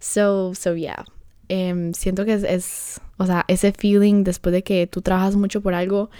So, 0.00 0.54
so 0.54 0.74
yeah. 0.74 1.04
Em, 1.48 1.92
siento 1.94 2.24
que 2.24 2.34
es, 2.34 3.00
o 3.16 3.26
sea, 3.26 3.44
ese 3.48 3.72
feeling 3.72 4.24
después 4.24 4.52
de 4.52 4.62
que 4.62 4.86
tú 4.86 5.02
trabajas 5.02 5.36
mucho 5.36 5.60
por 5.60 5.74
algo 5.74 6.10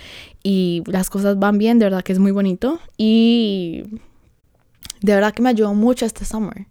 y 0.43 0.83
las 0.87 1.09
cosas 1.09 1.39
van 1.39 1.57
bien, 1.57 1.79
de 1.79 1.87
verdad 1.87 2.03
que 2.03 2.13
es 2.13 2.19
muy 2.19 2.33
bonito. 2.33 2.81
Y 2.97 3.85
de 5.01 5.15
verdad 5.15 5.33
que 5.33 5.43
me 5.43 5.51
ayudó 5.51 5.75
mucho 5.75 6.05
este 6.05 6.25
summer. 6.25 6.67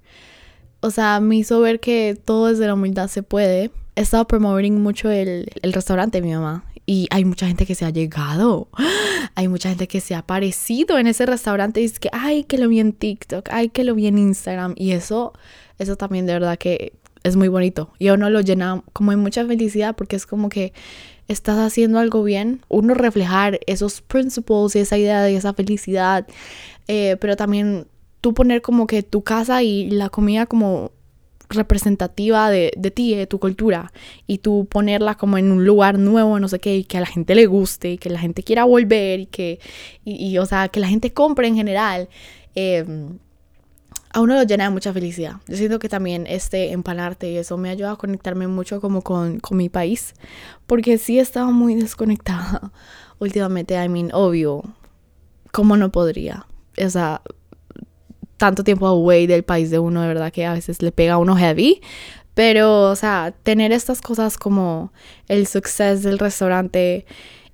O 0.81 0.91
sea, 0.91 1.19
me 1.19 1.37
hizo 1.37 1.59
ver 1.59 1.79
que 1.79 2.17
todo 2.23 2.47
desde 2.47 2.67
la 2.67 2.73
humildad 2.73 3.07
se 3.07 3.23
puede. 3.23 3.71
He 3.95 4.01
estado 4.01 4.27
promoviendo 4.27 4.79
mucho 4.79 5.09
el, 5.09 5.49
el 5.61 5.73
restaurante 5.73 6.21
de 6.21 6.27
mi 6.27 6.33
mamá. 6.33 6.65
Y 6.85 7.07
hay 7.11 7.23
mucha 7.23 7.47
gente 7.47 7.65
que 7.65 7.75
se 7.75 7.85
ha 7.85 7.91
llegado. 7.91 8.67
Hay 9.35 9.47
mucha 9.47 9.69
gente 9.69 9.87
que 9.87 10.01
se 10.01 10.15
ha 10.15 10.19
aparecido 10.19 10.97
en 10.97 11.07
ese 11.07 11.25
restaurante 11.25 11.79
y 11.79 11.83
dice 11.83 11.99
que, 11.99 12.09
ay, 12.11 12.43
que 12.43 12.57
lo 12.57 12.67
vi 12.67 12.79
en 12.79 12.91
TikTok, 12.91 13.47
ay, 13.51 13.69
que 13.69 13.85
lo 13.85 13.95
vi 13.95 14.07
en 14.07 14.17
Instagram. 14.17 14.73
Y 14.75 14.91
eso, 14.91 15.33
eso 15.77 15.95
también 15.95 16.25
de 16.25 16.33
verdad 16.33 16.57
que 16.57 16.93
es 17.23 17.35
muy 17.35 17.47
bonito. 17.47 17.91
Y 17.99 18.09
uno 18.09 18.29
lo 18.29 18.41
llena 18.41 18.83
como 18.93 19.11
de 19.11 19.17
mucha 19.17 19.45
felicidad 19.45 19.95
porque 19.95 20.15
es 20.15 20.25
como 20.25 20.49
que 20.49 20.73
estás 21.27 21.57
haciendo 21.57 21.99
algo 21.99 22.23
bien. 22.23 22.61
Uno 22.69 22.93
reflejar 22.93 23.59
esos 23.67 24.01
principles 24.01 24.75
y 24.75 24.79
esa 24.79 24.97
idea 24.97 25.21
de 25.21 25.35
esa 25.35 25.53
felicidad. 25.53 26.27
Eh, 26.87 27.17
pero 27.19 27.35
también 27.35 27.87
tú 28.21 28.33
poner 28.33 28.61
como 28.61 28.87
que 28.87 29.03
tu 29.03 29.23
casa 29.23 29.63
y 29.63 29.89
la 29.89 30.09
comida 30.09 30.45
como 30.45 30.91
representativa 31.49 32.49
de, 32.49 32.71
de, 32.77 32.91
ti, 32.91 33.15
de 33.15 33.25
tu 33.25 33.39
cultura, 33.39 33.91
y 34.27 34.37
tú 34.37 34.67
ponerla 34.69 35.15
como 35.15 35.37
en 35.37 35.51
un 35.51 35.65
lugar 35.65 35.97
nuevo, 35.97 36.39
no 36.39 36.47
sé 36.47 36.59
qué, 36.59 36.77
y 36.77 36.83
que 36.83 36.97
a 36.97 37.01
la 37.01 37.07
gente 37.07 37.33
le 37.33 37.47
guste, 37.47 37.93
y 37.93 37.97
que 37.97 38.09
la 38.09 38.19
gente 38.19 38.43
quiera 38.43 38.65
volver, 38.65 39.21
y 39.21 39.25
que, 39.25 39.59
y, 40.05 40.37
o 40.37 40.45
sea, 40.45 40.67
que 40.69 40.79
la 40.79 40.87
gente 40.87 41.11
compre 41.11 41.47
en 41.47 41.55
general. 41.55 42.07
Eh, 42.55 42.85
a 44.11 44.21
uno 44.21 44.35
lo 44.35 44.43
llena 44.43 44.65
de 44.65 44.69
mucha 44.71 44.91
felicidad. 44.91 45.37
Yo 45.47 45.55
siento 45.55 45.79
que 45.79 45.89
también 45.89 46.25
este 46.27 46.71
empanarte 46.71 47.29
y 47.29 47.37
eso 47.37 47.57
me 47.57 47.69
ayuda 47.69 47.91
a 47.91 47.95
conectarme 47.95 48.47
mucho 48.47 48.81
como 48.81 49.01
con, 49.01 49.39
con 49.39 49.57
mi 49.57 49.69
país, 49.69 50.13
porque 50.65 50.97
sí 50.97 51.19
estaba 51.19 51.51
muy 51.51 51.75
desconectada 51.75 52.71
últimamente, 53.19 53.81
I 53.83 53.89
mean, 53.89 54.09
obvio, 54.13 54.63
¿cómo 55.51 55.77
no 55.77 55.91
podría? 55.91 56.45
O 56.83 56.89
sea, 56.89 57.21
tanto 58.37 58.63
tiempo 58.63 58.87
away 58.87 59.27
del 59.27 59.43
país 59.43 59.69
de 59.69 59.79
uno, 59.79 60.01
de 60.01 60.07
verdad 60.07 60.31
que 60.31 60.45
a 60.45 60.53
veces 60.53 60.81
le 60.81 60.91
pega 60.91 61.15
a 61.15 61.17
uno 61.17 61.35
heavy, 61.35 61.81
pero, 62.33 62.89
o 62.89 62.95
sea, 62.95 63.33
tener 63.43 63.73
estas 63.73 64.01
cosas 64.01 64.37
como 64.37 64.93
el 65.27 65.45
success 65.45 66.03
del 66.03 66.17
restaurante, 66.17 67.05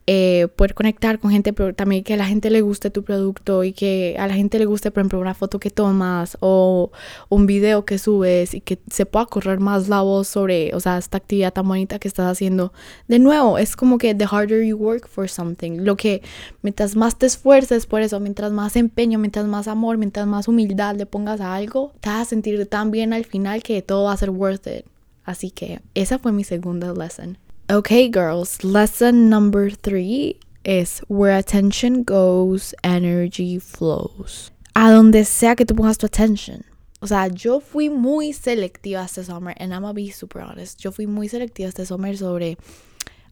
eh, 0.08 0.48
poder 0.56 0.76
conectar 0.76 1.20
con 1.20 1.32
gente, 1.32 1.52
pero 1.52 1.74
también 1.74 2.04
que 2.04 2.14
a 2.14 2.18
la 2.18 2.28
gente 2.28 2.52
le 2.52 2.62
guste 2.62 2.92
tu 2.92 3.04
producto 3.04 3.64
y 3.64 3.74
que 3.74 4.16
a 4.20 4.28
la 4.28 4.36
gente 4.36 4.60
le 4.60 4.66
guste, 4.66 4.92
por 4.92 5.02
ejemplo, 5.02 5.20
una 5.20 5.34
foto 5.34 5.60
que 5.60 5.72
tomas 5.72 6.38
o 6.42 6.92
un 7.30 7.48
video 7.48 7.86
que 7.86 7.98
subes 7.98 8.54
y 8.54 8.62
que 8.62 8.78
se 8.92 9.08
pueda 9.08 9.26
correr 9.26 9.60
más 9.60 9.88
la 9.88 10.02
voz 10.02 10.28
sobre, 10.28 10.76
o 10.76 10.80
sea, 10.80 11.00
esta 11.00 11.18
actividad 11.18 11.54
tan 11.54 11.68
bonita 11.68 11.98
que 11.98 12.08
estás 12.08 12.32
haciendo. 12.32 12.72
De 13.08 13.18
nuevo, 13.18 13.58
es 13.58 13.76
como 13.76 13.98
que 13.98 14.14
the 14.14 14.26
harder 14.26 14.64
you 14.64 14.78
work 14.78 15.08
for 15.08 15.28
something, 15.28 15.84
lo 15.84 15.98
que 15.98 16.22
mientras 16.62 16.96
más 16.96 17.18
te 17.18 17.26
esfuerces 17.26 17.88
por 17.88 18.02
eso, 18.02 18.20
mientras 18.20 18.52
más 18.52 18.76
empeño, 18.76 19.18
mientras 19.18 19.48
más 19.48 19.68
amor, 19.68 19.98
mientras 19.98 20.28
más 20.28 20.48
humildad 20.48 20.96
le 20.96 21.08
pongas 21.08 21.42
a 21.42 21.56
algo, 21.56 21.94
te 22.00 22.10
vas 22.10 22.22
a 22.22 22.26
sentir 22.26 22.64
tan 22.68 22.92
bien 22.92 23.12
al 23.12 23.26
final 23.26 23.64
que 23.64 23.82
todo 23.82 24.06
va 24.06 24.14
a 24.14 24.18
ser 24.18 24.30
worth 24.30 24.68
it. 24.68 24.86
Así 25.24 25.50
que 25.50 25.82
esa 25.96 26.20
fue 26.20 26.32
mi 26.32 26.44
segunda 26.44 26.94
lesson. 26.94 27.40
Okay, 27.68 28.10
girls, 28.10 28.64
lesson 28.64 29.28
number 29.28 29.72
three 29.72 30.38
is 30.64 31.00
where 31.08 31.36
attention 31.36 32.04
goes, 32.04 32.76
energy 32.84 33.58
flows. 33.58 34.52
A 34.76 34.92
donde 34.92 35.26
sea 35.26 35.56
que 35.56 35.66
tú 35.66 35.76
pongas 35.76 35.98
tu 35.98 36.06
attention. 36.06 36.64
O 37.02 37.08
sea, 37.08 37.28
yo 37.28 37.60
fui 37.60 37.90
muy 37.90 38.34
selectiva 38.34 39.04
este 39.04 39.24
summer, 39.24 39.56
and 39.58 39.74
I'm 39.74 39.82
gonna 39.82 39.94
be 39.94 40.12
super 40.12 40.44
honest. 40.44 40.80
Yo 40.80 40.92
fui 40.92 41.08
muy 41.08 41.28
selectiva 41.28 41.68
este 41.68 41.88
summer 41.88 42.16
sobre 42.16 42.60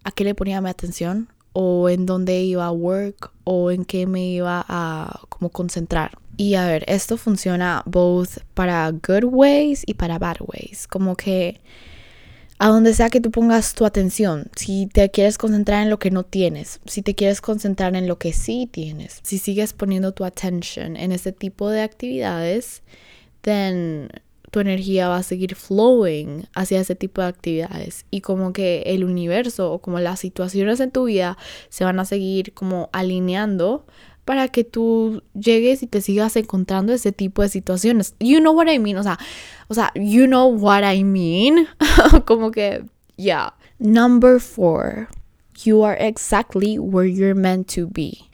a 0.03 0.09
qué 0.09 0.23
le 0.23 0.33
ponía 0.33 0.61
mi 0.61 0.69
atención, 0.69 1.29
o 1.53 1.87
en 1.87 2.07
dónde 2.07 2.41
iba 2.41 2.65
a 2.65 2.71
work, 2.71 3.31
o 3.43 3.69
en 3.69 3.85
qué 3.85 4.07
me 4.07 4.25
iba 4.25 4.65
a 4.67 5.27
como 5.29 5.49
concentrar. 5.49 6.17
Y 6.37 6.55
a 6.55 6.65
ver, 6.65 6.85
esto 6.87 7.17
funciona 7.17 7.83
both 7.85 8.39
para 8.55 8.89
good 8.89 9.25
ways 9.25 9.83
y 9.85 9.93
para 9.93 10.17
bad 10.17 10.37
ways. 10.39 10.87
Como 10.87 11.15
que 11.15 11.61
a 12.59 12.67
donde 12.69 12.93
sea 12.93 13.09
que 13.09 13.21
tú 13.21 13.31
pongas 13.31 13.73
tu 13.73 13.85
atención, 13.85 14.49
si 14.55 14.87
te 14.87 15.09
quieres 15.11 15.37
concentrar 15.37 15.83
en 15.83 15.89
lo 15.89 15.99
que 15.99 16.11
no 16.11 16.23
tienes, 16.23 16.79
si 16.85 17.01
te 17.01 17.15
quieres 17.15 17.41
concentrar 17.41 17.95
en 17.95 18.07
lo 18.07 18.17
que 18.17 18.33
sí 18.33 18.69
tienes, 18.71 19.19
si 19.23 19.37
sigues 19.37 19.73
poniendo 19.73 20.13
tu 20.13 20.23
atención 20.23 20.95
en 20.95 21.11
ese 21.11 21.31
tipo 21.31 21.69
de 21.69 21.81
actividades, 21.81 22.83
then 23.41 24.09
tu 24.53 24.59
energía 24.59 25.09
va 25.09 25.17
a 25.17 25.23
seguir 25.23 25.55
flowing 25.55 26.47
hacia 26.53 26.79
ese 26.79 26.93
tipo 26.93 27.21
de 27.21 27.27
actividades 27.27 28.05
y 28.11 28.21
como 28.21 28.53
que 28.53 28.83
el 28.85 29.03
universo 29.03 29.71
o 29.71 29.79
como 29.79 29.99
las 29.99 30.19
situaciones 30.19 30.79
en 30.79 30.91
tu 30.91 31.05
vida 31.05 31.39
se 31.69 31.83
van 31.83 31.99
a 31.99 32.05
seguir 32.05 32.53
como 32.53 32.89
alineando 32.93 33.87
para 34.25 34.47
que 34.47 34.63
tú 34.63 35.23
llegues 35.33 35.83
y 35.83 35.87
te 35.87 36.01
sigas 36.01 36.35
encontrando 36.35 36.93
ese 36.93 37.11
tipo 37.11 37.41
de 37.41 37.49
situaciones. 37.49 38.15
You 38.19 38.39
know 38.39 38.53
what 38.53 38.67
I 38.71 38.79
mean, 38.79 38.97
o 38.97 39.03
sea, 39.03 39.17
o 39.73 39.75
sea, 39.75 39.91
you 39.95 40.27
know 40.27 40.45
what 40.45 40.83
I 40.83 41.01
mean, 41.03 41.67
como 42.25 42.51
que, 42.51 42.86
yeah. 43.17 43.49
Number 43.79 44.39
four, 44.39 45.09
you 45.63 45.81
are 45.81 45.97
exactly 45.99 46.77
where 46.77 47.07
you're 47.07 47.33
meant 47.33 47.67
to 47.69 47.88
be. 47.88 48.29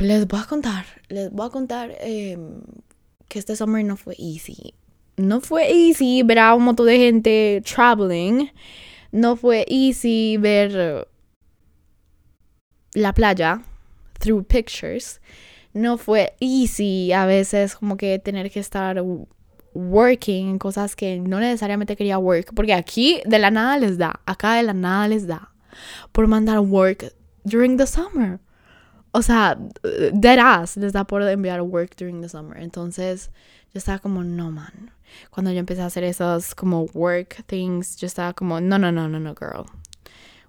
les 0.00 0.24
voy 0.24 0.40
a 0.40 0.46
contar, 0.46 0.86
les 1.10 1.28
voy 1.30 1.46
a 1.46 1.50
contar 1.50 1.90
em, 2.00 2.62
que 3.28 3.40
este 3.40 3.54
summer 3.56 3.84
no 3.84 3.96
fue 3.96 4.14
easy. 4.18 4.72
No 5.18 5.42
fue 5.42 5.70
easy 5.70 6.22
ver 6.22 6.38
a 6.38 6.54
un 6.54 6.64
montón 6.64 6.86
de 6.86 6.96
gente 6.96 7.60
traveling. 7.62 8.50
No 9.12 9.36
fue 9.36 9.66
easy 9.68 10.38
ver 10.38 11.06
la 12.94 13.12
playa 13.12 13.62
through 14.18 14.44
pictures. 14.44 15.20
No 15.74 15.98
fue 15.98 16.32
easy 16.40 17.12
a 17.12 17.26
veces 17.26 17.76
como 17.76 17.98
que 17.98 18.18
tener 18.18 18.50
que 18.50 18.60
estar 18.60 18.96
working 19.74 20.48
en 20.48 20.58
cosas 20.58 20.96
que 20.96 21.18
no 21.20 21.40
necesariamente 21.40 21.96
quería 21.96 22.18
work, 22.18 22.52
porque 22.54 22.74
aquí 22.74 23.20
de 23.26 23.38
la 23.38 23.50
nada 23.50 23.78
les 23.78 23.98
da, 23.98 24.20
acá 24.26 24.54
de 24.54 24.62
la 24.62 24.74
nada 24.74 25.08
les 25.08 25.26
da 25.26 25.52
por 26.12 26.26
mandar 26.26 26.60
work 26.60 27.12
during 27.44 27.76
the 27.76 27.86
summer. 27.86 28.40
O 29.12 29.22
sea, 29.22 29.58
dead 30.12 30.38
ass 30.38 30.76
les 30.76 30.92
da 30.92 31.04
por 31.04 31.22
enviar 31.22 31.62
work 31.62 31.96
during 31.96 32.20
the 32.20 32.28
summer. 32.28 32.56
Entonces, 32.58 33.30
yo 33.72 33.78
estaba 33.78 33.98
como, 33.98 34.22
no, 34.22 34.50
man. 34.50 34.92
Cuando 35.30 35.50
yo 35.50 35.58
empecé 35.58 35.82
a 35.82 35.86
hacer 35.86 36.04
esos 36.04 36.54
como 36.54 36.84
work 36.94 37.44
things, 37.46 37.96
yo 37.96 38.06
estaba 38.06 38.32
como, 38.34 38.60
no, 38.60 38.78
no, 38.78 38.92
no, 38.92 39.08
no, 39.08 39.18
no, 39.18 39.34
girl. 39.34 39.66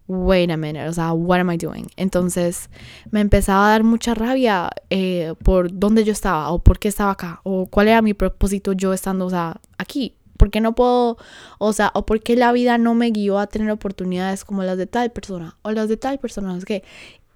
Wait 0.08 0.52
a 0.52 0.58
minute, 0.58 0.88
o 0.88 0.94
sea, 0.94 1.14
what 1.14 1.40
am 1.40 1.52
I 1.52 1.58
doing? 1.58 1.88
Entonces 1.96 2.70
me 3.12 3.22
empezaba 3.22 3.68
a 3.68 3.72
dar 3.72 3.84
mucha 3.84 4.14
rabia 4.14 4.70
eh, 4.90 5.34
por 5.44 5.72
dónde 5.72 6.04
yo 6.04 6.12
estaba 6.12 6.52
o 6.52 6.60
por 6.60 6.80
qué 6.80 6.88
estaba 6.88 7.12
acá 7.12 7.42
o 7.44 7.66
cuál 7.68 7.88
era 7.88 8.02
mi 8.02 8.14
propósito 8.14 8.74
yo 8.74 8.94
estando, 8.94 9.26
o 9.26 9.30
sea, 9.30 9.60
aquí. 9.78 10.16
¿Por 10.38 10.50
qué 10.50 10.60
no 10.60 10.74
puedo, 10.74 11.18
o 11.60 11.72
sea, 11.72 11.92
o 11.94 12.04
por 12.04 12.20
qué 12.20 12.36
la 12.36 12.52
vida 12.52 12.80
no 12.80 12.96
me 12.96 13.12
guió 13.12 13.38
a 13.38 13.46
tener 13.46 13.70
oportunidades 13.70 14.44
como 14.44 14.64
las 14.64 14.76
de 14.76 14.88
tal 14.88 15.12
persona 15.12 15.56
o 15.62 15.70
las 15.70 15.88
de 15.88 15.98
tal 15.98 16.18
persona? 16.18 16.58
Es 16.58 16.66
que, 16.66 16.84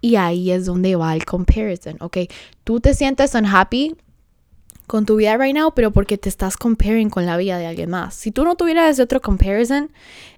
y 0.01 0.15
ahí 0.15 0.49
es 0.49 0.65
donde 0.65 0.95
va 0.95 1.13
el 1.13 1.23
comparison, 1.23 1.97
¿ok? 1.99 2.17
Tú 2.63 2.80
te 2.80 2.95
sientes 2.95 3.36
unhappy 3.36 3.95
con 4.88 5.06
tu 5.06 5.15
vida 5.15 5.38
right 5.38 5.56
now, 5.56 5.74
pero 5.74 5.91
porque 5.91 6.17
te 6.17 6.30
estás 6.30 6.58
comparing 6.58 7.10
con 7.10 7.26
la 7.26 7.38
vida 7.38 7.58
de 7.58 7.65
alguien 7.65 7.89
más. 7.89 8.15
Si 8.15 8.32
tú 8.32 8.43
no 8.43 8.56
tuvieras 8.56 8.91
ese 8.91 9.02
otro 9.02 9.21
comparison, 9.21 9.91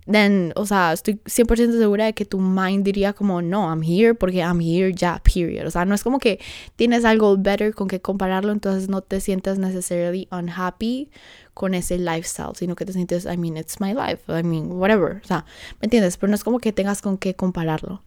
then, 0.10 0.54
o 0.56 0.66
sea, 0.66 0.94
estoy 0.94 1.16
100% 1.26 1.78
segura 1.78 2.06
de 2.06 2.14
que 2.14 2.26
tu 2.26 2.40
mind 2.40 2.84
diría 2.84 3.14
como, 3.14 3.42
no, 3.42 3.68
I'm 3.70 3.84
here 3.84 4.14
porque 4.14 4.40
I'm 4.40 4.62
here 4.62 4.94
ya, 4.94 5.22
period. 5.24 5.68
O 5.68 5.72
sea, 5.72 5.86
no 5.86 5.96
es 5.96 6.04
como 6.04 6.20
que 6.20 6.40
tienes 6.76 7.06
algo 7.06 7.38
better 7.38 7.74
con 7.74 7.88
que 7.88 8.02
compararlo, 8.02 8.52
entonces 8.52 8.90
no 8.90 9.02
te 9.02 9.20
sientes 9.20 9.60
necessarily 9.60 10.28
unhappy 10.32 11.10
con 11.54 11.74
ese 11.74 11.98
lifestyle, 11.98 12.56
sino 12.56 12.76
que 12.76 12.86
te 12.86 12.94
sientes, 12.94 13.26
I 13.26 13.36
mean, 13.38 13.58
it's 13.58 13.82
my 13.82 13.94
life, 13.94 14.24
I 14.28 14.44
mean, 14.44 14.72
whatever. 14.72 15.20
O 15.24 15.28
sea, 15.28 15.46
¿me 15.82 15.86
entiendes? 15.86 16.18
Pero 16.18 16.30
no 16.30 16.36
es 16.36 16.44
como 16.44 16.60
que 16.60 16.72
tengas 16.72 17.02
con 17.02 17.18
qué 17.18 17.36
compararlo. 17.36 18.04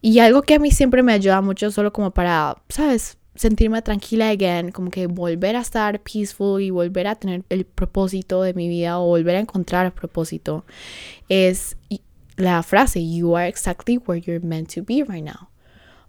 Y 0.00 0.18
algo 0.20 0.42
que 0.42 0.54
a 0.54 0.58
mí 0.58 0.70
siempre 0.70 1.02
me 1.02 1.12
ayuda 1.12 1.42
mucho, 1.42 1.70
solo 1.70 1.92
como 1.92 2.10
para, 2.10 2.56
¿sabes? 2.70 3.18
Sentirme 3.40 3.80
tranquila 3.80 4.28
again, 4.28 4.70
como 4.70 4.90
que 4.90 5.06
volver 5.06 5.56
a 5.56 5.60
estar 5.60 5.98
peaceful 6.00 6.60
y 6.60 6.68
volver 6.68 7.06
a 7.06 7.14
tener 7.14 7.42
el 7.48 7.64
propósito 7.64 8.42
de 8.42 8.52
mi 8.52 8.68
vida 8.68 8.98
o 8.98 9.06
volver 9.06 9.36
a 9.36 9.40
encontrar 9.40 9.86
el 9.86 9.92
propósito 9.92 10.66
es 11.30 11.78
la 12.36 12.62
frase 12.62 13.00
you 13.00 13.34
are 13.34 13.48
exactly 13.48 13.96
where 13.96 14.20
you're 14.20 14.46
meant 14.46 14.74
to 14.74 14.82
be 14.82 15.02
right 15.02 15.24
now. 15.24 15.48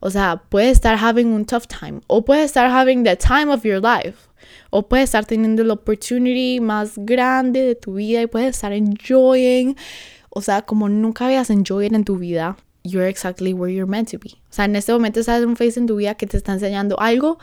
O 0.01 0.09
sea, 0.09 0.43
puedes 0.49 0.73
estar 0.73 0.97
having 0.97 1.27
un 1.27 1.45
tough 1.45 1.67
time 1.67 2.01
o 2.07 2.25
puedes 2.25 2.47
estar 2.47 2.69
having 2.69 3.03
the 3.03 3.15
time 3.15 3.49
of 3.49 3.63
your 3.63 3.79
life 3.81 4.27
o 4.69 4.81
puedes 4.89 5.05
estar 5.05 5.25
teniendo 5.25 5.63
la 5.63 5.75
opportunity 5.75 6.59
más 6.59 6.97
grande 6.97 7.61
de 7.61 7.75
tu 7.75 7.93
vida 7.93 8.21
y 8.21 8.27
puedes 8.27 8.49
estar 8.49 8.73
enjoying, 8.73 9.77
o 10.31 10.41
sea, 10.41 10.63
como 10.63 10.89
nunca 10.89 11.27
habías 11.27 11.49
enjoyed 11.49 11.93
en 11.93 12.03
tu 12.03 12.17
vida 12.17 12.57
you're 12.83 13.07
exactly 13.07 13.53
where 13.53 13.71
you're 13.71 13.89
meant 13.89 14.09
to 14.11 14.19
be. 14.19 14.31
O 14.49 14.53
sea, 14.53 14.65
en 14.65 14.75
este 14.75 14.91
momento 14.93 15.19
estás 15.19 15.41
en 15.41 15.49
un 15.49 15.55
phase 15.55 15.79
en 15.79 15.87
tu 15.87 15.95
vida 15.95 16.15
que 16.15 16.27
te 16.27 16.37
está 16.37 16.53
enseñando 16.53 16.99
algo 16.99 17.37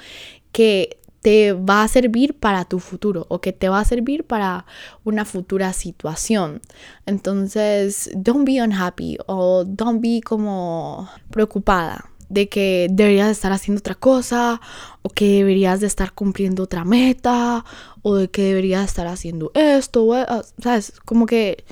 que 0.52 0.98
te 1.20 1.52
va 1.52 1.82
a 1.82 1.88
servir 1.88 2.38
para 2.38 2.64
tu 2.64 2.78
futuro 2.78 3.26
o 3.28 3.40
que 3.40 3.52
te 3.52 3.68
va 3.68 3.80
a 3.80 3.84
servir 3.84 4.24
para 4.24 4.66
una 5.04 5.24
futura 5.24 5.72
situación. 5.72 6.60
Entonces, 7.06 8.10
don't 8.14 8.46
be 8.46 8.62
unhappy 8.62 9.18
o 9.26 9.64
don't 9.64 10.00
be 10.00 10.20
como 10.24 11.08
preocupada 11.30 12.10
de 12.28 12.48
que 12.48 12.88
deberías 12.90 13.30
estar 13.30 13.52
haciendo 13.52 13.80
otra 13.80 13.94
cosa 13.94 14.60
o 15.02 15.08
que 15.08 15.38
deberías 15.38 15.80
de 15.80 15.86
estar 15.86 16.12
cumpliendo 16.12 16.64
otra 16.64 16.84
meta 16.84 17.64
o 18.02 18.16
de 18.16 18.30
que 18.30 18.42
deberías 18.42 18.84
estar 18.84 19.06
haciendo 19.06 19.50
esto, 19.54 20.04
o, 20.04 20.14
sabes, 20.62 20.92
como 21.04 21.26
que 21.26 21.64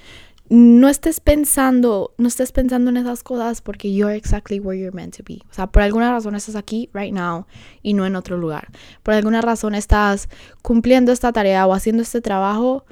no 0.48 0.88
estés 0.88 1.20
pensando, 1.20 2.14
no 2.18 2.28
estés 2.28 2.52
pensando 2.52 2.90
en 2.90 2.96
esas 2.98 3.22
cosas 3.22 3.60
porque 3.60 3.92
you're 3.92 4.16
exactly 4.16 4.60
where 4.60 4.78
you're 4.78 4.94
meant 4.94 5.16
to 5.16 5.22
be. 5.26 5.40
O 5.50 5.54
sea, 5.54 5.66
por 5.66 5.82
alguna 5.82 6.10
razón 6.12 6.34
estás 6.34 6.54
aquí 6.54 6.88
right 6.92 7.12
now 7.12 7.46
y 7.82 7.94
no 7.94 8.06
en 8.06 8.14
otro 8.16 8.36
lugar. 8.36 8.68
Por 9.02 9.14
alguna 9.14 9.40
razón 9.40 9.74
estás 9.74 10.28
cumpliendo 10.62 11.12
esta 11.12 11.32
tarea 11.32 11.66
o 11.66 11.72
haciendo 11.72 12.02
este 12.02 12.20
trabajo 12.20 12.84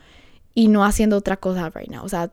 y 0.55 0.69
no 0.69 0.85
haciendo 0.85 1.17
otra 1.17 1.37
cosa 1.37 1.71
right 1.71 1.91
now. 1.91 2.05
O 2.05 2.09
sea, 2.09 2.31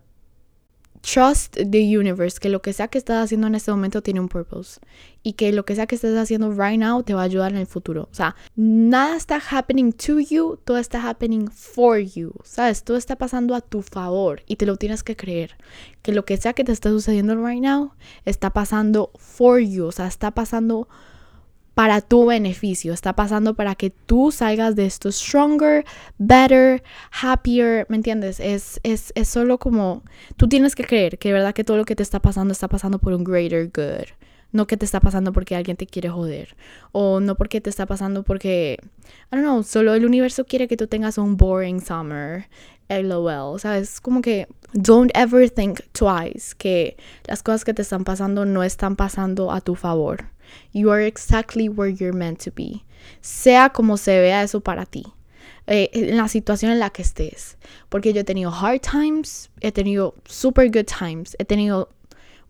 trust 1.02 1.56
the 1.56 1.98
universe, 1.98 2.40
que 2.40 2.50
lo 2.50 2.62
que 2.62 2.74
sea 2.74 2.88
que 2.88 2.98
estás 2.98 3.24
haciendo 3.24 3.48
en 3.48 3.56
este 3.56 3.72
momento 3.72 4.02
tiene 4.02 4.20
un 4.20 4.30
purpose 4.30 4.80
y 5.24 5.34
que 5.34 5.52
lo 5.52 5.66
que 5.66 5.76
sea 5.76 5.88
que 5.88 5.96
estés 5.96 6.18
haciendo 6.18 6.52
right 6.52 6.80
now 6.80 7.04
te 7.04 7.14
va 7.14 7.22
a 7.22 7.26
ayudar 7.26 7.52
en 7.52 7.58
el 7.58 7.68
futuro. 7.68 8.08
O 8.12 8.14
sea, 8.14 8.36
nada 8.56 9.16
está 9.16 9.40
happening 9.52 9.92
to 9.92 10.20
you, 10.20 10.58
todo 10.64 10.78
está 10.78 11.08
happening 11.08 11.50
for 11.50 12.00
you. 12.00 12.34
¿Sabes? 12.44 12.84
Todo 12.84 12.98
está 12.98 13.16
pasando 13.16 13.56
a 13.56 13.62
tu 13.62 13.82
favor 13.82 14.42
y 14.48 14.56
te 14.56 14.66
lo 14.66 14.78
tienes 14.78 15.04
que 15.04 15.16
creer. 15.16 15.58
Que 16.02 16.14
lo 16.14 16.26
que 16.26 16.38
sea 16.38 16.54
que 16.54 16.64
te 16.64 16.72
esté 16.72 16.90
sucediendo 16.90 17.36
right 17.36 17.62
now 17.62 17.94
está 18.26 18.52
pasando 18.52 19.12
for 19.18 19.60
you, 19.60 19.86
o 19.86 19.92
sea, 19.92 20.08
está 20.08 20.32
pasando 20.32 20.88
para 21.74 22.02
tu 22.02 22.26
beneficio, 22.26 22.94
está 22.94 23.14
pasando 23.16 23.56
para 23.56 23.76
que 23.76 23.90
tú 23.90 24.32
salgas 24.32 24.76
de 24.76 24.86
esto 24.86 25.12
stronger, 25.12 25.86
better, 26.18 26.84
happier, 27.12 27.86
¿me 27.90 27.96
entiendes? 27.96 28.40
Es, 28.40 28.80
es, 28.84 29.14
es 29.16 29.28
solo 29.28 29.58
como 29.58 30.04
tú 30.36 30.48
tienes 30.48 30.76
que 30.76 30.84
creer 30.84 31.18
que 31.18 31.30
de 31.30 31.34
verdad 31.34 31.54
que 31.54 31.64
todo 31.64 31.78
lo 31.78 31.86
que 31.86 31.96
te 31.96 32.04
está 32.04 32.20
pasando 32.20 32.52
está 32.52 32.68
pasando 32.68 33.00
por 33.00 33.14
un 33.14 33.24
greater 33.24 33.68
good. 33.68 34.08
No 34.54 34.68
que 34.68 34.76
te 34.76 34.84
está 34.84 35.00
pasando 35.00 35.32
porque 35.32 35.56
alguien 35.56 35.78
te 35.78 35.88
quiere 35.88 36.10
joder. 36.10 36.58
O 36.92 37.22
no 37.22 37.36
porque 37.36 37.62
te 37.62 37.70
está 37.70 37.86
pasando 37.86 38.24
porque, 38.24 38.78
I 39.32 39.38
don't 39.38 39.44
know, 39.44 39.64
solo 39.64 39.94
el 39.94 40.06
universo 40.06 40.44
quiere 40.44 40.68
que 40.68 40.76
tú 40.76 40.88
tengas 40.88 41.18
un 41.18 41.38
boring 41.38 41.80
summer. 41.80 42.48
LOL. 42.90 43.60
¿Sabes? 43.60 44.02
Como 44.02 44.22
que 44.22 44.48
don't 44.74 45.12
ever 45.16 45.50
think 45.50 45.80
twice 45.94 46.54
que 46.58 46.98
las 47.26 47.42
cosas 47.44 47.64
que 47.64 47.74
te 47.74 47.82
están 47.82 48.04
pasando 48.04 48.46
no 48.46 48.64
están 48.64 48.96
pasando 48.96 49.52
a 49.52 49.62
tu 49.62 49.76
favor. 49.76 50.26
You 50.72 50.92
are 50.92 51.02
exactly 51.02 51.70
where 51.70 51.90
you're 51.90 52.14
meant 52.14 52.40
to 52.44 52.52
be. 52.52 52.84
Sea 53.22 53.70
como 53.70 53.98
se 53.98 54.20
vea 54.20 54.44
eso 54.44 54.62
para 54.62 54.86
ti. 54.86 55.06
Eh, 55.68 55.90
en 55.94 56.18
la 56.18 56.28
situación 56.28 56.72
en 56.72 56.80
la 56.80 56.90
que 56.90 57.04
estés. 57.04 57.58
Porque 57.90 58.14
yo 58.14 58.22
he 58.22 58.24
tenido 58.24 58.52
hard 58.52 58.82
times, 58.82 59.50
he 59.62 59.72
tenido 59.72 60.16
super 60.26 60.70
good 60.70 60.88
times, 60.88 61.36
he 61.40 61.46
tenido 61.46 61.90